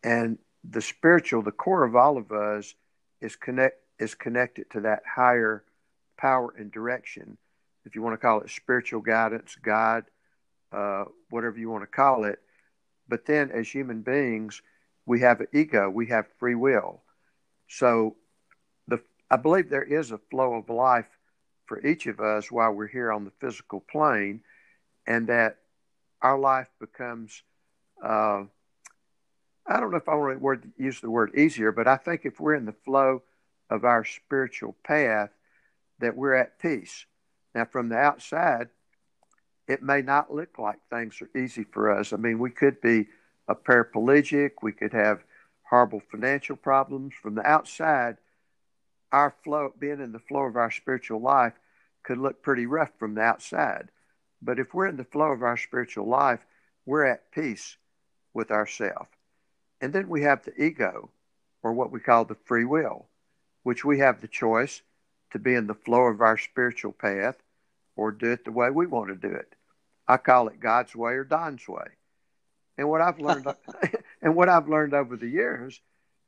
And 0.04 0.38
the 0.64 0.82
spiritual, 0.82 1.42
the 1.42 1.52
core 1.52 1.84
of 1.84 1.96
all 1.96 2.18
of 2.18 2.32
us, 2.32 2.74
is 3.22 3.36
connect 3.36 3.78
is 3.98 4.14
connected 4.14 4.70
to 4.72 4.82
that 4.82 5.04
higher 5.06 5.64
power 6.18 6.54
and 6.58 6.72
direction. 6.72 7.38
If 7.86 7.96
you 7.96 8.02
want 8.02 8.14
to 8.14 8.18
call 8.18 8.42
it 8.42 8.50
spiritual 8.50 9.02
guidance, 9.02 9.56
God, 9.62 10.06
uh, 10.72 11.06
whatever 11.30 11.58
you 11.58 11.70
want 11.70 11.84
to 11.84 11.88
call 11.88 12.26
it. 12.26 12.40
But 13.08 13.26
then, 13.26 13.52
as 13.52 13.70
human 13.70 14.02
beings, 14.02 14.62
we 15.06 15.22
have 15.22 15.40
an 15.40 15.48
ego, 15.54 15.90
we 15.90 16.08
have 16.08 16.26
free 16.40 16.56
will. 16.56 17.04
So, 17.68 18.16
the 18.88 19.02
I 19.30 19.38
believe 19.38 19.70
there 19.70 19.84
is 19.84 20.12
a 20.12 20.18
flow 20.18 20.56
of 20.56 20.70
life 20.70 21.08
for 21.66 21.86
each 21.86 22.08
of 22.08 22.20
us 22.20 22.52
while 22.52 22.72
we're 22.72 22.88
here 22.88 23.12
on 23.12 23.26
the 23.26 23.32
physical 23.40 23.80
plane, 23.80 24.42
and 25.06 25.28
that 25.28 25.58
our 26.22 26.40
life 26.40 26.70
becomes. 26.80 27.44
Uh, 28.04 28.44
I 29.68 29.80
don't 29.80 29.90
know 29.90 29.98
if 29.98 30.10
I 30.10 30.14
want 30.16 30.62
to 30.62 30.70
use 30.78 31.02
the 31.02 31.10
word 31.10 31.36
easier, 31.36 31.72
but 31.72 31.88
I 31.88 31.98
think 31.98 32.22
if 32.24 32.40
we're 32.40 32.54
in 32.54 32.66
the 32.66 32.76
flow 32.86 33.24
of 33.70 33.84
our 33.84 34.06
spiritual 34.06 34.76
path, 34.84 35.32
that 36.00 36.16
we're 36.16 36.36
at 36.36 36.60
peace. 36.60 37.06
Now, 37.56 37.64
from 37.64 37.88
the 37.88 37.98
outside, 37.98 38.68
it 39.66 39.82
may 39.82 40.02
not 40.02 40.32
look 40.32 40.60
like 40.60 40.78
things 40.90 41.22
are 41.22 41.40
easy 41.40 41.64
for 41.64 41.90
us. 41.90 42.12
I 42.12 42.18
mean, 42.18 42.38
we 42.38 42.52
could 42.52 42.82
be 42.82 43.08
a 43.48 43.56
paraplegic, 43.56 44.52
we 44.62 44.74
could 44.74 44.92
have 44.92 45.24
horrible 45.64 46.02
financial 46.12 46.58
problems. 46.58 47.14
From 47.20 47.34
the 47.34 47.48
outside, 47.48 48.18
our 49.14 49.34
flow, 49.44 49.74
being 49.80 50.02
in 50.02 50.12
the 50.12 50.20
flow 50.20 50.42
of 50.42 50.58
our 50.58 50.70
spiritual 50.70 51.22
life, 51.22 51.54
could 52.04 52.18
look 52.18 52.44
pretty 52.44 52.66
rough 52.66 52.92
from 53.00 53.16
the 53.16 53.22
outside. 53.22 53.88
But 54.42 54.60
if 54.60 54.74
we're 54.74 54.88
in 54.88 54.98
the 54.98 55.06
flow 55.06 55.32
of 55.32 55.42
our 55.42 55.58
spiritual 55.58 56.08
life, 56.08 56.46
we're 56.86 57.06
at 57.06 57.32
peace 57.32 57.78
with 58.34 58.52
ourselves. 58.52 59.10
And 59.80 59.94
then 59.94 60.10
we 60.10 60.24
have 60.24 60.44
the 60.44 60.62
ego, 60.62 61.10
or 61.64 61.72
what 61.72 61.90
we 61.90 62.02
call 62.02 62.26
the 62.26 62.36
free 62.36 62.66
will, 62.66 63.06
which 63.64 63.86
we 63.86 64.00
have 64.00 64.20
the 64.20 64.28
choice 64.28 64.82
to 65.32 65.40
be 65.40 65.56
in 65.56 65.68
the 65.68 65.74
flow 65.74 66.04
of 66.04 66.22
our 66.22 66.38
spiritual 66.38 66.92
path 66.92 67.38
or 67.96 68.12
do 68.12 68.32
it 68.32 68.46
the 68.46 68.52
way 68.52 68.70
we 68.70 68.88
want 68.88 69.10
to 69.10 69.16
do 69.16 69.34
it. 69.34 69.56
I 70.08 70.18
call 70.18 70.48
it 70.48 70.60
God's 70.60 70.96
way 70.96 71.14
or 71.14 71.24
Don's 71.24 71.68
way. 71.68 71.88
And 72.78 72.90
what 72.90 73.02
I've 73.02 73.20
learned, 73.20 73.48
and 74.22 74.36
what 74.36 74.50
I've 74.50 74.68
learned 74.68 74.94
over 74.94 75.16
the 75.16 75.30
years, 75.30 75.80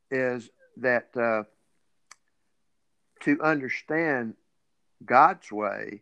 is 0.10 0.50
that 0.78 1.10
uh, 1.16 1.44
to 3.22 3.42
understand 3.42 4.36
God's 5.06 5.52
way 5.52 6.02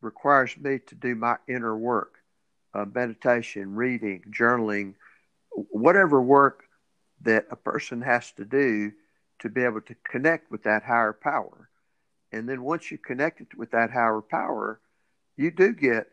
requires 0.00 0.56
me 0.56 0.78
to 0.86 0.94
do 0.94 1.14
my 1.14 1.36
inner 1.48 1.76
work, 1.76 2.14
uh, 2.74 2.84
meditation, 2.84 3.74
reading, 3.74 4.24
journaling, 4.30 4.94
whatever 5.50 6.20
work 6.20 6.64
that 7.22 7.46
a 7.50 7.56
person 7.56 8.02
has 8.02 8.30
to 8.32 8.44
do 8.44 8.92
to 9.38 9.48
be 9.48 9.62
able 9.62 9.80
to 9.82 9.94
connect 10.04 10.50
with 10.50 10.62
that 10.64 10.82
higher 10.82 11.12
power. 11.12 11.68
And 12.32 12.48
then 12.48 12.62
once 12.62 12.90
you 12.90 12.98
connect 12.98 13.40
it 13.40 13.56
with 13.56 13.70
that 13.70 13.90
higher 13.90 14.20
power, 14.20 14.80
you 15.36 15.50
do 15.50 15.72
get 15.72 16.08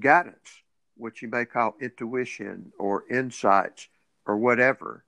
guidance, 0.00 0.62
which 0.96 1.22
you 1.22 1.28
may 1.28 1.44
call 1.44 1.74
intuition 1.80 2.72
or 2.78 3.04
insights 3.10 3.88
or 4.26 4.36
whatever. 4.36 5.04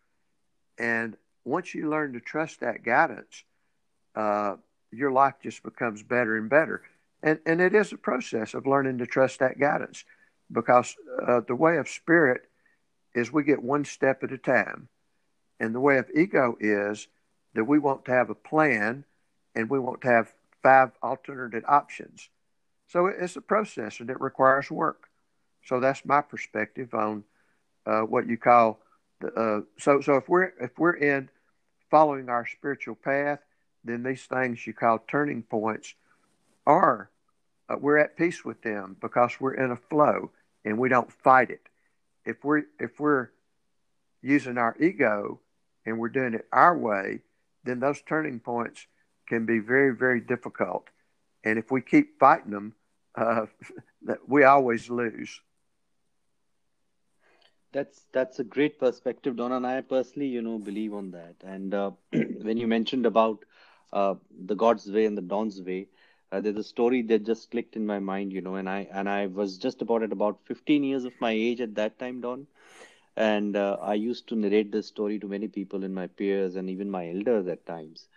And 0.78 1.16
once 1.44 1.74
you 1.74 1.88
learn 1.88 2.12
to 2.14 2.20
trust 2.20 2.60
that 2.60 2.82
guidance, 2.82 3.44
uh, 4.14 4.56
your 4.90 5.12
life 5.12 5.34
just 5.42 5.62
becomes 5.62 6.02
better 6.02 6.36
and 6.36 6.48
better. 6.48 6.82
And, 7.22 7.38
and 7.46 7.60
it 7.60 7.74
is 7.74 7.92
a 7.92 7.96
process 7.96 8.54
of 8.54 8.66
learning 8.66 8.98
to 8.98 9.06
trust 9.06 9.38
that 9.38 9.58
guidance 9.58 10.04
because 10.52 10.94
uh, 11.26 11.40
the 11.46 11.54
way 11.54 11.78
of 11.78 11.88
spirit 11.88 12.42
is 13.14 13.32
we 13.32 13.44
get 13.44 13.62
one 13.62 13.84
step 13.84 14.22
at 14.22 14.32
a 14.32 14.38
time. 14.38 14.88
And 15.60 15.74
the 15.74 15.80
way 15.80 15.98
of 15.98 16.10
ego 16.14 16.56
is 16.60 17.06
that 17.54 17.64
we 17.64 17.78
want 17.78 18.04
to 18.06 18.12
have 18.12 18.30
a 18.30 18.34
plan 18.34 19.04
and 19.54 19.70
we 19.70 19.78
want 19.78 20.02
to 20.02 20.08
have 20.08 20.34
five 20.62 20.90
alternate 21.02 21.64
options. 21.66 22.28
So 22.88 23.06
it's 23.06 23.36
a 23.36 23.40
process 23.40 24.00
and 24.00 24.10
it 24.10 24.20
requires 24.20 24.70
work. 24.70 25.08
So 25.64 25.80
that's 25.80 26.04
my 26.04 26.20
perspective 26.20 26.94
on 26.94 27.24
uh, 27.86 28.02
what 28.02 28.26
you 28.26 28.36
call 28.36 28.80
the. 29.20 29.28
Uh, 29.32 29.60
so 29.78 30.00
so 30.00 30.16
if 30.16 30.28
we're 30.28 30.52
if 30.60 30.78
we're 30.78 30.96
in 30.96 31.28
following 31.90 32.28
our 32.28 32.46
spiritual 32.46 32.94
path, 32.94 33.40
then 33.84 34.02
these 34.02 34.24
things 34.24 34.66
you 34.66 34.74
call 34.74 34.98
turning 35.08 35.42
points 35.42 35.94
are 36.66 37.10
uh, 37.68 37.76
we're 37.80 37.98
at 37.98 38.16
peace 38.16 38.44
with 38.44 38.62
them 38.62 38.96
because 39.00 39.32
we're 39.40 39.54
in 39.54 39.70
a 39.70 39.76
flow 39.76 40.30
and 40.64 40.78
we 40.78 40.88
don't 40.88 41.12
fight 41.12 41.50
it. 41.50 41.68
If 42.24 42.44
we're 42.44 42.64
if 42.78 43.00
we're 43.00 43.30
using 44.22 44.58
our 44.58 44.76
ego 44.80 45.40
and 45.86 45.98
we're 45.98 46.08
doing 46.08 46.34
it 46.34 46.46
our 46.52 46.76
way, 46.76 47.20
then 47.64 47.80
those 47.80 48.02
turning 48.02 48.40
points 48.40 48.86
can 49.26 49.46
be 49.46 49.58
very 49.58 49.94
very 49.94 50.20
difficult 50.20 50.88
and 51.44 51.58
if 51.58 51.70
we 51.70 51.82
keep 51.82 52.18
fighting 52.18 52.52
them, 52.52 52.74
uh, 53.16 53.46
we 54.26 54.44
always 54.44 54.90
lose. 54.90 55.40
That's 57.72 58.06
that's 58.12 58.38
a 58.38 58.44
great 58.44 58.78
perspective, 58.78 59.36
Don, 59.36 59.52
and 59.52 59.66
I 59.66 59.80
personally, 59.82 60.28
you 60.28 60.42
know, 60.42 60.58
believe 60.58 60.94
on 60.94 61.10
that. 61.12 61.36
And 61.44 61.74
uh, 61.74 61.90
when 62.12 62.56
you 62.56 62.66
mentioned 62.66 63.06
about 63.06 63.44
uh, 63.92 64.14
the 64.30 64.54
God's 64.54 64.90
way 64.90 65.04
and 65.06 65.16
the 65.16 65.22
Don's 65.22 65.60
way, 65.62 65.88
uh, 66.32 66.40
there's 66.40 66.56
a 66.56 66.64
story 66.64 67.02
that 67.02 67.24
just 67.24 67.50
clicked 67.50 67.76
in 67.76 67.86
my 67.86 67.98
mind, 67.98 68.32
you 68.32 68.40
know, 68.40 68.54
and 68.56 68.68
I 68.68 68.88
and 68.92 69.08
I 69.08 69.26
was 69.26 69.58
just 69.58 69.82
about 69.82 70.02
at 70.02 70.12
about 70.12 70.40
15 70.44 70.84
years 70.84 71.04
of 71.04 71.20
my 71.20 71.32
age 71.32 71.60
at 71.60 71.74
that 71.76 71.98
time, 71.98 72.20
Don, 72.20 72.46
and 73.16 73.56
uh, 73.56 73.76
I 73.80 73.94
used 73.94 74.28
to 74.28 74.36
narrate 74.36 74.72
this 74.72 74.86
story 74.86 75.18
to 75.20 75.28
many 75.28 75.48
people 75.48 75.84
in 75.84 75.94
my 75.94 76.06
peers 76.06 76.56
and 76.56 76.70
even 76.70 76.90
my 76.90 77.08
elders 77.08 77.46
at 77.48 77.66
times. 77.66 78.08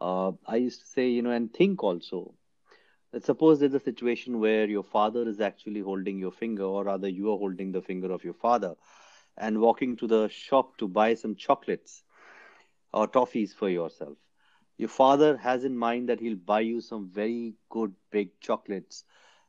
Uh, 0.00 0.32
I 0.46 0.56
used 0.56 0.80
to 0.80 0.86
say, 0.86 1.08
you 1.08 1.22
know, 1.22 1.30
and 1.30 1.52
think 1.52 1.82
also 1.82 2.34
Let's 3.12 3.26
suppose 3.26 3.60
there's 3.60 3.74
a 3.74 3.80
situation 3.80 4.40
where 4.40 4.66
your 4.68 4.82
father 4.82 5.28
is 5.28 5.40
actually 5.40 5.80
holding 5.80 6.18
your 6.18 6.30
finger, 6.32 6.64
or 6.64 6.84
rather, 6.84 7.08
you 7.08 7.32
are 7.32 7.38
holding 7.38 7.72
the 7.72 7.82
finger 7.82 8.10
of 8.12 8.24
your 8.24 8.34
father, 8.34 8.76
and 9.36 9.60
walking 9.60 9.96
to 9.96 10.06
the 10.06 10.28
shop 10.28 10.76
to 10.78 10.88
buy 10.88 11.14
some 11.14 11.34
chocolates 11.36 12.04
or 12.92 13.06
toffees 13.08 13.54
for 13.54 13.68
yourself. 13.68 14.16
Your 14.76 14.88
father 14.88 15.36
has 15.38 15.64
in 15.64 15.76
mind 15.76 16.08
that 16.08 16.20
he'll 16.20 16.36
buy 16.36 16.60
you 16.60 16.80
some 16.80 17.08
very 17.08 17.54
good 17.68 17.94
big 18.10 18.38
chocolates, 18.40 19.04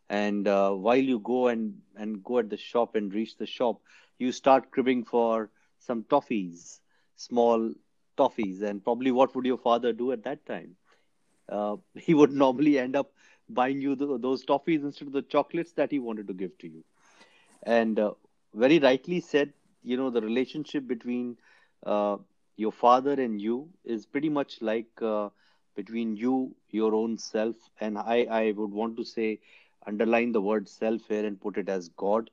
and 0.09 0.47
uh, 0.47 0.71
while 0.73 0.97
you 1.13 1.19
go 1.19 1.47
and 1.47 1.81
and 1.95 2.23
go 2.23 2.39
at 2.39 2.49
the 2.49 2.57
shop 2.57 2.95
and 2.95 3.13
reach 3.13 3.37
the 3.37 3.45
shop, 3.47 3.81
you 4.17 4.31
start 4.31 4.71
cribbing 4.71 5.03
for 5.03 5.51
some 5.79 6.03
toffees, 6.03 6.79
small 7.15 7.73
toffees, 8.17 8.61
and 8.61 8.83
probably 8.83 9.11
what 9.11 9.35
would 9.35 9.45
your 9.45 9.57
father 9.57 9.93
do 9.93 10.11
at 10.11 10.23
that 10.23 10.45
time? 10.45 10.75
Uh, 11.49 11.77
he 11.95 12.13
would 12.13 12.31
normally 12.31 12.77
end 12.77 12.95
up 12.95 13.11
buying 13.53 13.81
you 13.81 13.95
the, 13.95 14.17
those 14.17 14.45
toffees 14.45 14.83
instead 14.83 15.07
of 15.07 15.13
the 15.13 15.21
chocolates 15.21 15.73
that 15.73 15.91
he 15.91 15.99
wanted 15.99 16.27
to 16.27 16.33
give 16.33 16.57
to 16.59 16.67
you. 16.67 16.83
And 17.63 17.99
uh, 17.99 18.13
very 18.53 18.79
rightly 18.79 19.19
said, 19.19 19.53
you 19.83 19.97
know, 19.97 20.09
the 20.09 20.21
relationship 20.21 20.87
between 20.87 21.37
uh, 21.85 22.17
your 22.55 22.71
father 22.71 23.13
and 23.13 23.41
you 23.41 23.69
is 23.83 24.05
pretty 24.05 24.29
much 24.29 24.61
like 24.61 25.01
uh, 25.01 25.29
between 25.75 26.15
you, 26.15 26.55
your 26.69 26.93
own 26.93 27.17
self, 27.17 27.55
and 27.79 27.97
I, 27.97 28.27
I 28.29 28.51
would 28.51 28.71
want 28.71 28.97
to 28.97 29.03
say, 29.05 29.39
underline 29.87 30.31
the 30.31 30.41
word 30.41 30.67
self 30.69 31.07
here 31.07 31.25
and 31.25 31.39
put 31.39 31.57
it 31.57 31.69
as 31.69 31.89
God. 31.89 32.29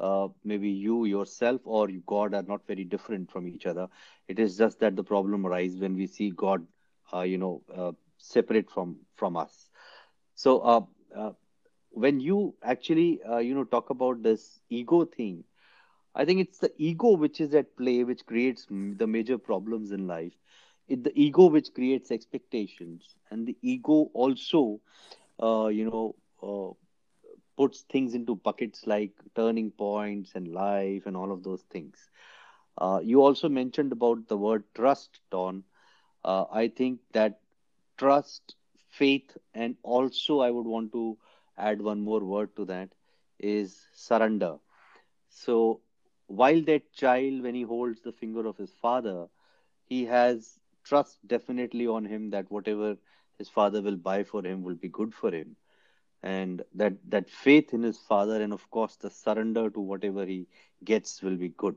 Uh, 0.00 0.28
maybe 0.44 0.68
you 0.68 1.04
yourself 1.04 1.60
or 1.64 1.88
God 2.06 2.34
are 2.34 2.42
not 2.42 2.66
very 2.66 2.84
different 2.84 3.30
from 3.30 3.48
each 3.48 3.66
other. 3.66 3.88
It 4.28 4.38
is 4.38 4.56
just 4.58 4.80
that 4.80 4.96
the 4.96 5.04
problem 5.04 5.46
arises 5.46 5.80
when 5.80 5.94
we 5.96 6.06
see 6.06 6.30
God, 6.30 6.66
uh, 7.12 7.20
you 7.20 7.38
know, 7.38 7.62
uh, 7.74 7.92
separate 8.18 8.70
from 8.70 8.96
from 9.14 9.36
us. 9.36 9.70
So 10.34 10.58
uh, 10.60 10.82
uh, 11.16 11.32
when 11.90 12.20
you 12.20 12.54
actually 12.62 13.22
uh, 13.22 13.38
you 13.38 13.54
know 13.54 13.64
talk 13.64 13.90
about 13.90 14.22
this 14.22 14.60
ego 14.68 15.04
thing, 15.04 15.44
I 16.14 16.24
think 16.24 16.40
it's 16.40 16.58
the 16.58 16.72
ego 16.78 17.16
which 17.16 17.40
is 17.40 17.54
at 17.54 17.76
play, 17.76 18.04
which 18.04 18.26
creates 18.26 18.66
the 18.70 19.06
major 19.06 19.38
problems 19.38 19.90
in 19.92 20.06
life. 20.06 20.38
it, 20.94 21.02
the 21.04 21.12
ego 21.24 21.44
which 21.54 21.68
creates 21.76 22.10
expectations 22.14 23.04
and 23.30 23.46
the 23.48 23.56
ego 23.72 23.96
also 24.22 24.60
uh, 25.48 25.66
you 25.76 25.84
know 25.88 26.02
uh, 26.48 26.70
puts 27.56 27.82
things 27.82 28.14
into 28.14 28.34
buckets 28.48 28.86
like 28.86 29.12
turning 29.34 29.70
points 29.70 30.34
and 30.34 30.48
life 30.48 31.06
and 31.06 31.16
all 31.16 31.30
of 31.32 31.42
those 31.42 31.62
things 31.74 32.08
uh, 32.78 33.00
you 33.02 33.22
also 33.22 33.48
mentioned 33.48 33.92
about 33.92 34.26
the 34.28 34.36
word 34.46 34.64
trust 34.74 35.20
don 35.30 35.62
i 36.62 36.66
think 36.80 37.00
that 37.12 37.38
trust 38.02 38.54
faith. 38.98 39.36
And 39.54 39.76
also 39.82 40.40
i 40.40 40.50
would 40.50 40.66
want 40.74 40.92
to 40.92 41.04
add 41.56 41.82
one 41.82 42.00
more 42.00 42.20
word 42.34 42.54
to 42.56 42.64
that 42.66 42.90
is 43.38 43.86
surrender. 43.92 44.58
So 45.28 45.80
while 46.26 46.60
that 46.62 46.92
child 46.92 47.42
when 47.42 47.54
he 47.54 47.62
holds 47.62 48.00
the 48.02 48.12
finger 48.12 48.46
of 48.46 48.56
his 48.56 48.72
father 48.72 49.28
he 49.84 50.04
has 50.06 50.60
trust 50.84 51.26
definitely 51.26 51.86
on 51.86 52.04
him 52.06 52.30
that 52.30 52.50
whatever 52.50 52.96
his 53.38 53.48
father 53.48 53.82
will 53.82 53.96
buy 53.96 54.22
for 54.24 54.44
him 54.44 54.62
will 54.62 54.74
be 54.74 54.88
good 54.88 55.14
for 55.14 55.30
him. 55.32 55.56
And 56.22 56.62
that 56.74 56.94
that 57.10 57.28
faith 57.30 57.72
in 57.74 57.82
his 57.82 57.98
father 57.98 58.40
and 58.42 58.52
of 58.52 58.70
course 58.70 58.96
the 58.96 59.10
surrender 59.10 59.68
to 59.70 59.80
whatever 59.80 60.24
he 60.24 60.46
gets 60.84 61.22
will 61.22 61.36
be 61.36 61.48
good. 61.48 61.76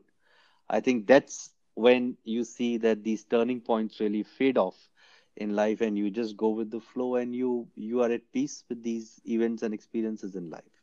I 0.69 0.79
think 0.81 1.07
that's 1.07 1.53
when 1.75 2.17
you 2.23 2.43
see 2.43 2.77
that 2.77 3.03
these 3.03 3.23
turning 3.25 3.61
points 3.61 3.99
really 3.99 4.23
fade 4.23 4.57
off 4.57 4.89
in 5.37 5.55
life 5.55 5.81
and 5.81 5.97
you 5.97 6.09
just 6.09 6.35
go 6.35 6.49
with 6.49 6.69
the 6.71 6.79
flow 6.79 7.15
and 7.15 7.35
you 7.35 7.67
you 7.75 8.01
are 8.01 8.11
at 8.11 8.31
peace 8.33 8.63
with 8.69 8.83
these 8.83 9.21
events 9.25 9.63
and 9.63 9.73
experiences 9.73 10.35
in 10.35 10.49
life 10.49 10.75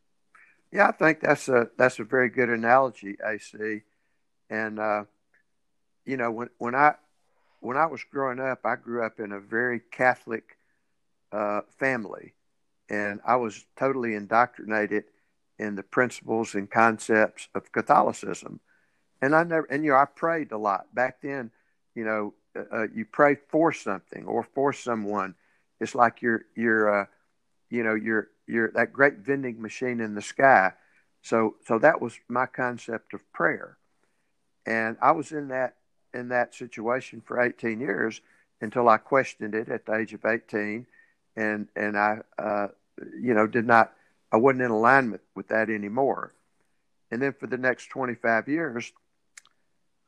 yeah 0.72 0.88
i 0.88 0.92
think 0.92 1.20
that's 1.20 1.48
a 1.48 1.68
that's 1.76 1.98
a 1.98 2.04
very 2.04 2.28
good 2.28 2.48
analogy 2.48 3.16
ac 3.24 3.82
and 4.50 4.78
uh 4.78 5.04
you 6.06 6.16
know 6.16 6.30
when 6.30 6.48
when 6.58 6.74
i 6.74 6.94
when 7.64 7.78
I 7.78 7.86
was 7.86 8.04
growing 8.04 8.40
up, 8.40 8.60
I 8.64 8.76
grew 8.76 9.02
up 9.02 9.18
in 9.18 9.32
a 9.32 9.40
very 9.40 9.80
Catholic 9.90 10.58
uh, 11.32 11.62
family, 11.78 12.34
and 12.90 13.20
I 13.26 13.36
was 13.36 13.64
totally 13.76 14.14
indoctrinated 14.14 15.04
in 15.58 15.74
the 15.74 15.82
principles 15.82 16.54
and 16.54 16.70
concepts 16.70 17.48
of 17.54 17.72
Catholicism. 17.72 18.60
And 19.22 19.34
I 19.34 19.44
never, 19.44 19.66
and 19.70 19.82
you 19.82 19.92
know, 19.92 19.96
I 19.96 20.04
prayed 20.04 20.52
a 20.52 20.58
lot 20.58 20.94
back 20.94 21.22
then. 21.22 21.50
You 21.94 22.04
know, 22.04 22.34
uh, 22.72 22.86
you 22.94 23.04
pray 23.04 23.36
for 23.48 23.72
something 23.72 24.26
or 24.26 24.42
for 24.42 24.72
someone. 24.72 25.34
It's 25.80 25.94
like 25.94 26.22
you're, 26.22 26.44
you're, 26.54 27.02
uh, 27.02 27.06
you 27.70 27.82
know, 27.82 27.94
you're, 27.94 28.28
you're 28.46 28.70
that 28.72 28.92
great 28.92 29.18
vending 29.18 29.60
machine 29.60 30.00
in 30.00 30.14
the 30.14 30.22
sky. 30.22 30.72
So, 31.22 31.56
so 31.66 31.78
that 31.78 32.00
was 32.00 32.18
my 32.28 32.44
concept 32.46 33.14
of 33.14 33.32
prayer, 33.32 33.78
and 34.66 34.98
I 35.00 35.12
was 35.12 35.32
in 35.32 35.48
that 35.48 35.76
in 36.12 36.28
that 36.28 36.54
situation 36.54 37.22
for 37.24 37.40
18 37.40 37.80
years 37.80 38.20
until 38.60 38.88
I 38.88 38.98
questioned 38.98 39.54
it 39.54 39.68
at 39.70 39.86
the 39.86 39.94
age 39.94 40.12
of 40.12 40.26
18, 40.26 40.86
and 41.34 41.68
and 41.74 41.98
I, 41.98 42.18
uh, 42.38 42.68
you 43.18 43.32
know, 43.32 43.46
did 43.46 43.66
not, 43.66 43.92
I 44.30 44.36
wasn't 44.36 44.62
in 44.62 44.70
alignment 44.70 45.22
with 45.34 45.48
that 45.48 45.70
anymore. 45.70 46.34
And 47.10 47.22
then 47.22 47.32
for 47.32 47.46
the 47.46 47.58
next 47.58 47.86
25 47.86 48.48
years, 48.48 48.92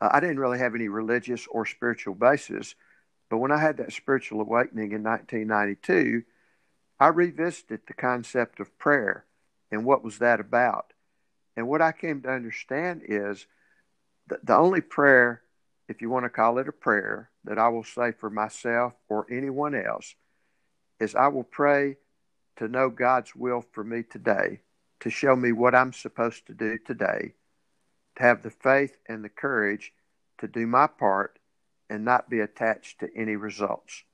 uh, 0.00 0.08
I 0.12 0.20
didn't 0.20 0.40
really 0.40 0.58
have 0.58 0.74
any 0.74 0.88
religious 0.88 1.46
or 1.46 1.66
spiritual 1.66 2.14
basis. 2.14 2.74
But 3.28 3.38
when 3.38 3.52
I 3.52 3.58
had 3.58 3.78
that 3.78 3.92
spiritual 3.92 4.40
awakening 4.40 4.92
in 4.92 5.02
1992, 5.02 6.22
I 7.00 7.08
revisited 7.08 7.80
the 7.86 7.94
concept 7.94 8.60
of 8.60 8.78
prayer 8.78 9.24
and 9.70 9.84
what 9.84 10.04
was 10.04 10.18
that 10.18 10.40
about. 10.40 10.92
And 11.56 11.66
what 11.66 11.82
I 11.82 11.92
came 11.92 12.22
to 12.22 12.30
understand 12.30 13.02
is 13.06 13.46
that 14.28 14.44
the 14.44 14.56
only 14.56 14.80
prayer 14.80 15.42
if 15.88 16.02
you 16.02 16.10
want 16.10 16.25
to 16.25 16.30
call 16.30 16.58
it 16.58 16.68
a 16.68 16.73
prayer, 16.73 17.30
that 17.44 17.58
I 17.58 17.68
will 17.68 17.84
say 17.84 18.12
for 18.12 18.30
myself 18.30 18.94
or 19.08 19.26
anyone 19.30 19.75
else 19.75 20.14
is 20.99 21.14
I 21.14 21.28
will 21.28 21.44
pray 21.44 21.97
to 22.56 22.68
know 22.68 22.90
God's 22.90 23.36
will 23.36 23.64
for 23.73 23.84
me 23.84 24.02
today, 24.02 24.60
to 25.00 25.10
show 25.10 25.36
me 25.36 25.52
what 25.52 25.75
I'm 25.75 25.92
supposed 25.92 26.47
to 26.47 26.54
do 26.54 26.78
today, 26.84 27.34
to 28.16 28.22
have 28.22 28.42
the 28.42 28.50
faith 28.50 28.96
and 29.08 29.24
the 29.24 29.28
courage 29.28 29.92
to 30.38 30.48
do 30.48 30.66
my 30.66 30.86
part 30.86 31.38
and 31.88 32.04
not 32.04 32.28
be 32.28 32.40
attached 32.40 33.00
to 33.00 33.08
any 33.16 33.36
results. 33.36 34.04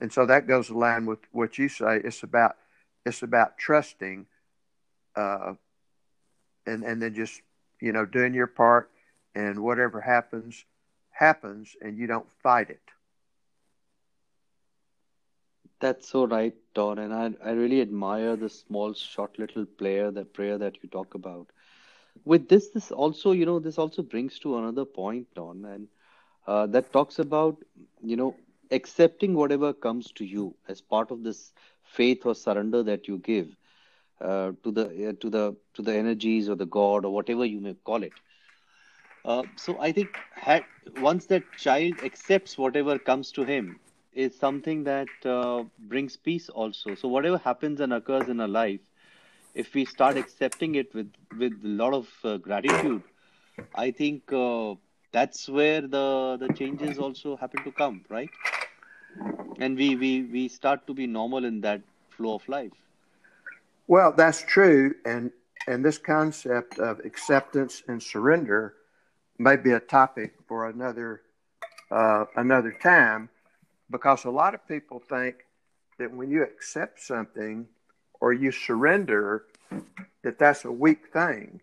And 0.00 0.12
so 0.12 0.26
that 0.26 0.48
goes 0.48 0.68
along 0.68 1.06
with 1.06 1.20
what 1.30 1.58
you 1.58 1.68
say. 1.68 2.00
It's 2.02 2.22
about 2.22 2.56
it's 3.04 3.22
about 3.22 3.58
trusting, 3.58 4.26
uh, 5.16 5.54
and 6.66 6.82
and 6.82 7.00
then 7.00 7.14
just 7.14 7.40
you 7.80 7.92
know 7.92 8.04
doing 8.04 8.34
your 8.34 8.46
part 8.48 8.90
and 9.34 9.60
whatever 9.62 10.00
happens, 10.00 10.64
happens, 11.10 11.76
and 11.80 11.96
you 11.96 12.06
don't 12.06 12.30
fight 12.42 12.70
it. 12.70 12.82
That's 15.80 16.08
so 16.08 16.26
right, 16.26 16.54
Don. 16.74 16.98
And 16.98 17.12
I, 17.12 17.32
I 17.44 17.52
really 17.52 17.80
admire 17.80 18.36
the 18.36 18.48
small, 18.48 18.94
short 18.94 19.38
little 19.38 19.66
prayer, 19.66 20.10
that 20.12 20.32
prayer 20.32 20.58
that 20.58 20.82
you 20.82 20.88
talk 20.88 21.14
about. 21.14 21.48
With 22.24 22.48
this, 22.48 22.70
this 22.70 22.90
also, 22.90 23.32
you 23.32 23.44
know, 23.46 23.58
this 23.58 23.78
also 23.78 24.02
brings 24.02 24.38
to 24.40 24.56
another 24.58 24.84
point, 24.84 25.26
Don, 25.34 25.64
and 25.64 25.88
uh, 26.46 26.66
that 26.68 26.92
talks 26.92 27.18
about, 27.18 27.62
you 28.02 28.16
know, 28.16 28.36
accepting 28.70 29.34
whatever 29.34 29.72
comes 29.72 30.12
to 30.12 30.24
you 30.24 30.54
as 30.68 30.80
part 30.80 31.10
of 31.10 31.22
this 31.22 31.52
faith 31.82 32.24
or 32.26 32.34
surrender 32.34 32.82
that 32.82 33.08
you 33.08 33.18
give 33.18 33.56
uh, 34.20 34.52
to 34.62 34.70
the 34.70 35.08
uh, 35.08 35.12
to 35.20 35.30
the 35.30 35.56
to 35.74 35.82
the 35.82 35.94
energies 35.94 36.48
or 36.48 36.56
the 36.56 36.66
God 36.66 37.04
or 37.04 37.12
whatever 37.12 37.44
you 37.44 37.60
may 37.60 37.74
call 37.74 38.02
it. 38.02 38.12
Uh, 39.24 39.42
so 39.56 39.78
I 39.80 39.92
think 39.92 40.16
had, 40.32 40.64
once 41.00 41.26
that 41.26 41.42
child 41.56 41.94
accepts 42.02 42.56
whatever 42.58 42.98
comes 42.98 43.32
to 43.32 43.44
him, 43.44 43.78
is 44.12 44.38
something 44.38 44.84
that 44.84 45.08
uh, 45.24 45.64
brings 45.78 46.16
peace 46.16 46.48
also. 46.48 46.94
So 46.94 47.08
whatever 47.08 47.38
happens 47.38 47.80
and 47.80 47.92
occurs 47.92 48.28
in 48.28 48.40
a 48.40 48.46
life, 48.48 48.80
if 49.54 49.74
we 49.74 49.84
start 49.84 50.16
accepting 50.16 50.74
it 50.74 50.94
with 50.94 51.12
with 51.38 51.52
a 51.64 51.68
lot 51.68 51.94
of 51.94 52.08
uh, 52.24 52.36
gratitude, 52.36 53.02
I 53.74 53.90
think 53.90 54.32
uh, 54.32 54.74
that's 55.12 55.48
where 55.48 55.80
the 55.80 56.36
the 56.40 56.52
changes 56.54 56.98
also 56.98 57.36
happen 57.36 57.62
to 57.64 57.72
come, 57.72 58.04
right? 58.08 58.30
And 59.58 59.76
we 59.76 59.96
we 59.96 60.22
we 60.22 60.48
start 60.48 60.86
to 60.86 60.94
be 60.94 61.06
normal 61.06 61.44
in 61.44 61.60
that 61.62 61.82
flow 62.10 62.34
of 62.34 62.48
life. 62.48 62.72
Well, 63.86 64.12
that's 64.12 64.42
true, 64.42 64.94
and 65.04 65.30
and 65.66 65.84
this 65.84 65.98
concept 65.98 66.78
of 66.78 67.00
acceptance 67.04 67.82
and 67.88 68.02
surrender 68.02 68.74
may 69.38 69.56
be 69.56 69.72
a 69.72 69.80
topic 69.80 70.34
for 70.48 70.68
another 70.68 71.22
uh, 71.90 72.24
another 72.36 72.72
time 72.82 73.28
because 73.90 74.24
a 74.24 74.30
lot 74.30 74.54
of 74.54 74.66
people 74.66 74.98
think 74.98 75.44
that 75.98 76.10
when 76.10 76.30
you 76.30 76.42
accept 76.42 77.00
something 77.00 77.66
or 78.22 78.32
you 78.32 78.52
surrender 78.52 79.42
that 80.22 80.38
that's 80.38 80.64
a 80.64 80.70
weak 80.70 81.12
thing. 81.12 81.60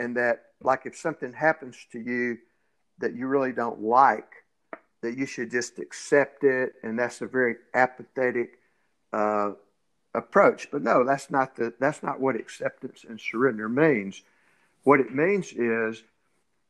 And 0.00 0.16
that 0.16 0.46
like 0.60 0.84
if 0.84 0.96
something 0.96 1.32
happens 1.32 1.76
to 1.92 2.00
you 2.00 2.38
that 2.98 3.14
you 3.14 3.28
really 3.28 3.52
don't 3.52 3.80
like 3.80 4.32
that 5.00 5.16
you 5.16 5.26
should 5.26 5.50
just 5.50 5.78
accept 5.78 6.42
it. 6.44 6.74
And 6.82 6.98
that's 6.98 7.20
a 7.20 7.26
very 7.26 7.56
apathetic 7.74 8.58
uh, 9.12 9.52
approach. 10.12 10.68
But 10.72 10.82
no 10.82 11.04
that's 11.04 11.30
not 11.30 11.54
the 11.54 11.72
that's 11.78 12.02
not 12.02 12.20
what 12.20 12.34
acceptance 12.34 13.04
and 13.08 13.20
surrender 13.20 13.68
means. 13.68 14.22
What 14.82 14.98
it 14.98 15.14
means 15.14 15.52
is 15.52 16.02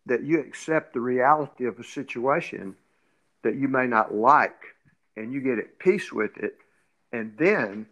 that 0.04 0.24
you 0.24 0.40
accept 0.40 0.92
the 0.92 1.00
reality 1.00 1.64
of 1.64 1.80
a 1.80 1.84
situation 1.84 2.76
that 3.44 3.56
you 3.56 3.68
may 3.68 3.86
not 3.86 4.14
like 4.14 4.74
and 5.16 5.32
you 5.32 5.40
get 5.40 5.58
at 5.58 5.78
peace 5.78 6.12
with 6.12 6.36
it. 6.36 6.58
And 7.12 7.34
then, 7.38 7.86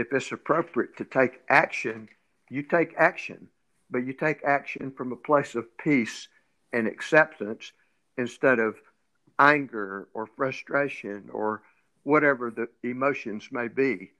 if 0.00 0.12
it's 0.12 0.32
appropriate 0.32 0.96
to 0.96 1.04
take 1.04 1.40
action, 1.48 2.08
you 2.48 2.62
take 2.62 2.94
action, 2.96 3.48
but 3.90 3.98
you 3.98 4.12
take 4.12 4.42
action 4.44 4.90
from 4.96 5.12
a 5.12 5.16
place 5.16 5.54
of 5.54 5.76
peace 5.78 6.28
and 6.72 6.86
acceptance 6.86 7.72
instead 8.16 8.58
of 8.58 8.76
anger 9.38 10.08
or 10.14 10.26
frustration 10.26 11.28
or 11.32 11.62
whatever 12.02 12.50
the 12.50 12.68
emotions 12.88 13.48
may 13.50 13.68
be. 13.68 14.10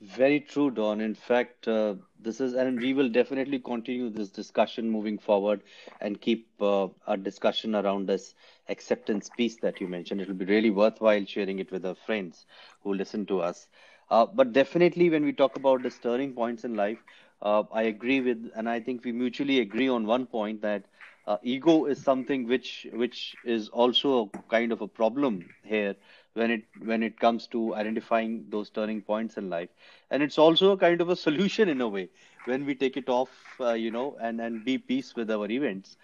Very 0.00 0.40
true, 0.40 0.70
Don. 0.70 1.00
In 1.00 1.14
fact, 1.14 1.66
uh, 1.68 1.94
this 2.18 2.40
is, 2.40 2.52
and 2.54 2.80
we 2.80 2.92
will 2.92 3.08
definitely 3.08 3.58
continue 3.58 4.10
this 4.10 4.30
discussion 4.30 4.90
moving 4.90 5.18
forward 5.18 5.62
and 6.00 6.20
keep 6.20 6.48
uh, 6.60 6.88
our 7.06 7.16
discussion 7.16 7.74
around 7.74 8.06
this 8.06 8.34
acceptance 8.68 9.28
piece 9.30 9.56
that 9.58 9.80
you 9.80 9.88
mentioned. 9.88 10.20
It 10.20 10.28
will 10.28 10.34
be 10.34 10.44
really 10.44 10.70
worthwhile 10.70 11.24
sharing 11.24 11.58
it 11.60 11.70
with 11.70 11.84
our 11.86 11.94
friends 11.94 12.46
who 12.82 12.92
listen 12.94 13.24
to 13.26 13.40
us. 13.40 13.68
Uh, 14.10 14.26
but 14.26 14.52
definitely, 14.52 15.08
when 15.10 15.24
we 15.24 15.32
talk 15.32 15.56
about 15.56 15.82
the 15.82 15.90
turning 15.90 16.32
points 16.34 16.64
in 16.64 16.74
life, 16.74 17.02
uh, 17.42 17.64
I 17.72 17.82
agree 17.84 18.20
with, 18.20 18.50
and 18.54 18.68
I 18.68 18.80
think 18.80 19.04
we 19.04 19.12
mutually 19.12 19.60
agree 19.60 19.88
on 19.88 20.06
one 20.06 20.26
point 20.26 20.60
that 20.62 20.84
uh, 21.26 21.38
ego 21.42 21.86
is 21.86 22.02
something 22.02 22.46
which 22.46 22.86
which 22.92 23.36
is 23.44 23.68
also 23.70 24.30
a 24.34 24.42
kind 24.48 24.72
of 24.72 24.80
a 24.80 24.88
problem 24.88 25.48
here 25.64 25.96
when 26.36 26.50
it 26.50 26.64
when 26.84 27.02
it 27.02 27.18
comes 27.18 27.46
to 27.48 27.74
identifying 27.74 28.46
those 28.50 28.70
turning 28.70 29.02
points 29.02 29.36
in 29.36 29.50
life 29.50 29.70
and 30.10 30.22
it's 30.22 30.38
also 30.38 30.72
a 30.72 30.76
kind 30.76 31.00
of 31.00 31.08
a 31.08 31.16
solution 31.16 31.68
in 31.68 31.80
a 31.80 31.88
way 31.88 32.08
when 32.44 32.66
we 32.66 32.74
take 32.74 32.96
it 32.96 33.08
off 33.08 33.30
uh, 33.60 33.72
you 33.72 33.90
know 33.90 34.16
and 34.20 34.40
and 34.40 34.64
be 34.64 34.78
peace 34.78 35.14
with 35.16 35.30
our 35.30 35.50
events 35.50 35.96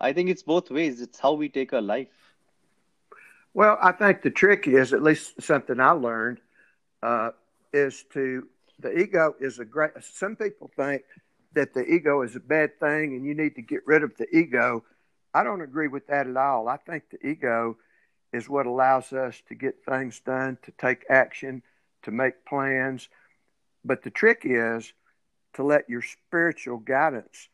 I 0.00 0.12
think 0.12 0.30
it's 0.30 0.42
both 0.42 0.70
ways. 0.70 1.00
It's 1.00 1.18
how 1.18 1.32
we 1.32 1.48
take 1.48 1.72
our 1.72 1.82
life. 1.82 2.08
Well, 3.54 3.78
I 3.82 3.92
think 3.92 4.22
the 4.22 4.30
trick 4.30 4.68
is, 4.68 4.92
at 4.92 5.02
least 5.02 5.40
something 5.42 5.80
I 5.80 5.92
learned, 5.92 6.40
uh, 7.02 7.30
is 7.72 8.04
to 8.12 8.46
the 8.78 8.98
ego 8.98 9.34
is 9.40 9.58
a 9.58 9.64
great. 9.64 9.92
Some 10.02 10.36
people 10.36 10.70
think 10.76 11.02
that 11.54 11.72
the 11.72 11.84
ego 11.86 12.20
is 12.22 12.36
a 12.36 12.40
bad 12.40 12.78
thing 12.78 13.14
and 13.14 13.24
you 13.24 13.34
need 13.34 13.54
to 13.56 13.62
get 13.62 13.86
rid 13.86 14.02
of 14.02 14.14
the 14.18 14.26
ego. 14.36 14.84
I 15.32 15.42
don't 15.42 15.62
agree 15.62 15.88
with 15.88 16.06
that 16.08 16.26
at 16.26 16.36
all. 16.36 16.68
I 16.68 16.76
think 16.76 17.04
the 17.10 17.26
ego 17.26 17.78
is 18.32 18.48
what 18.48 18.66
allows 18.66 19.12
us 19.12 19.42
to 19.48 19.54
get 19.54 19.84
things 19.84 20.20
done, 20.20 20.58
to 20.62 20.72
take 20.72 21.04
action, 21.08 21.62
to 22.02 22.10
make 22.10 22.44
plans. 22.44 23.08
But 23.84 24.02
the 24.02 24.10
trick 24.10 24.42
is 24.44 24.92
to 25.54 25.62
let 25.62 25.88
your 25.88 26.02
spiritual 26.02 26.78
guidance 26.78 27.48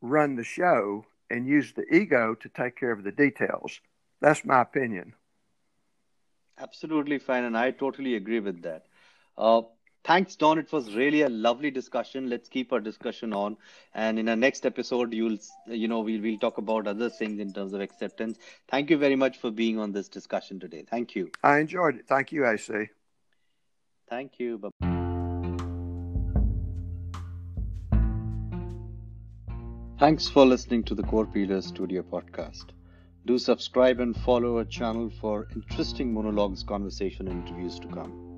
run 0.00 0.36
the 0.36 0.44
show 0.44 1.06
and 1.30 1.46
use 1.46 1.72
the 1.72 1.84
ego 1.94 2.34
to 2.34 2.48
take 2.48 2.76
care 2.76 2.92
of 2.92 3.04
the 3.04 3.12
details. 3.12 3.80
That's 4.20 4.44
my 4.44 4.62
opinion. 4.62 5.14
Absolutely 6.58 7.18
fine, 7.18 7.44
and 7.44 7.56
I 7.56 7.72
totally 7.72 8.14
agree 8.14 8.40
with 8.40 8.62
that. 8.62 8.86
Uh, 9.36 9.62
thanks, 10.04 10.36
Don. 10.36 10.58
It 10.58 10.72
was 10.72 10.94
really 10.94 11.22
a 11.22 11.28
lovely 11.28 11.70
discussion. 11.70 12.28
Let's 12.28 12.48
keep 12.48 12.72
our 12.72 12.80
discussion 12.80 13.32
on, 13.32 13.56
and 13.94 14.18
in 14.18 14.28
our 14.28 14.36
next 14.36 14.66
episode, 14.66 15.12
you'll, 15.12 15.38
you 15.66 15.88
know, 15.88 16.00
we'll 16.00 16.20
we'll 16.20 16.38
talk 16.38 16.58
about 16.58 16.86
other 16.86 17.10
things 17.10 17.40
in 17.40 17.52
terms 17.52 17.72
of 17.72 17.80
acceptance. 17.80 18.38
Thank 18.68 18.90
you 18.90 18.98
very 18.98 19.16
much 19.16 19.38
for 19.38 19.50
being 19.50 19.78
on 19.78 19.92
this 19.92 20.08
discussion 20.08 20.60
today. 20.60 20.84
Thank 20.88 21.14
you. 21.14 21.30
I 21.42 21.58
enjoyed 21.58 21.96
it. 21.96 22.06
Thank 22.06 22.32
you, 22.32 22.46
AC. 22.46 22.88
Thank 24.08 24.38
you. 24.38 24.58
Bye. 24.58 24.70
Thanks 29.98 30.28
for 30.28 30.44
listening 30.44 30.82
to 30.84 30.94
the 30.94 31.02
Core 31.04 31.24
Pillars 31.24 31.66
Studio 31.66 32.02
podcast. 32.02 32.66
Do 33.26 33.38
subscribe 33.38 34.00
and 34.00 34.14
follow 34.14 34.58
our 34.58 34.64
channel 34.64 35.10
for 35.20 35.48
interesting 35.54 36.12
monologues, 36.12 36.62
conversation, 36.62 37.28
and 37.28 37.48
interviews 37.48 37.78
to 37.78 37.88
come. 37.88 38.33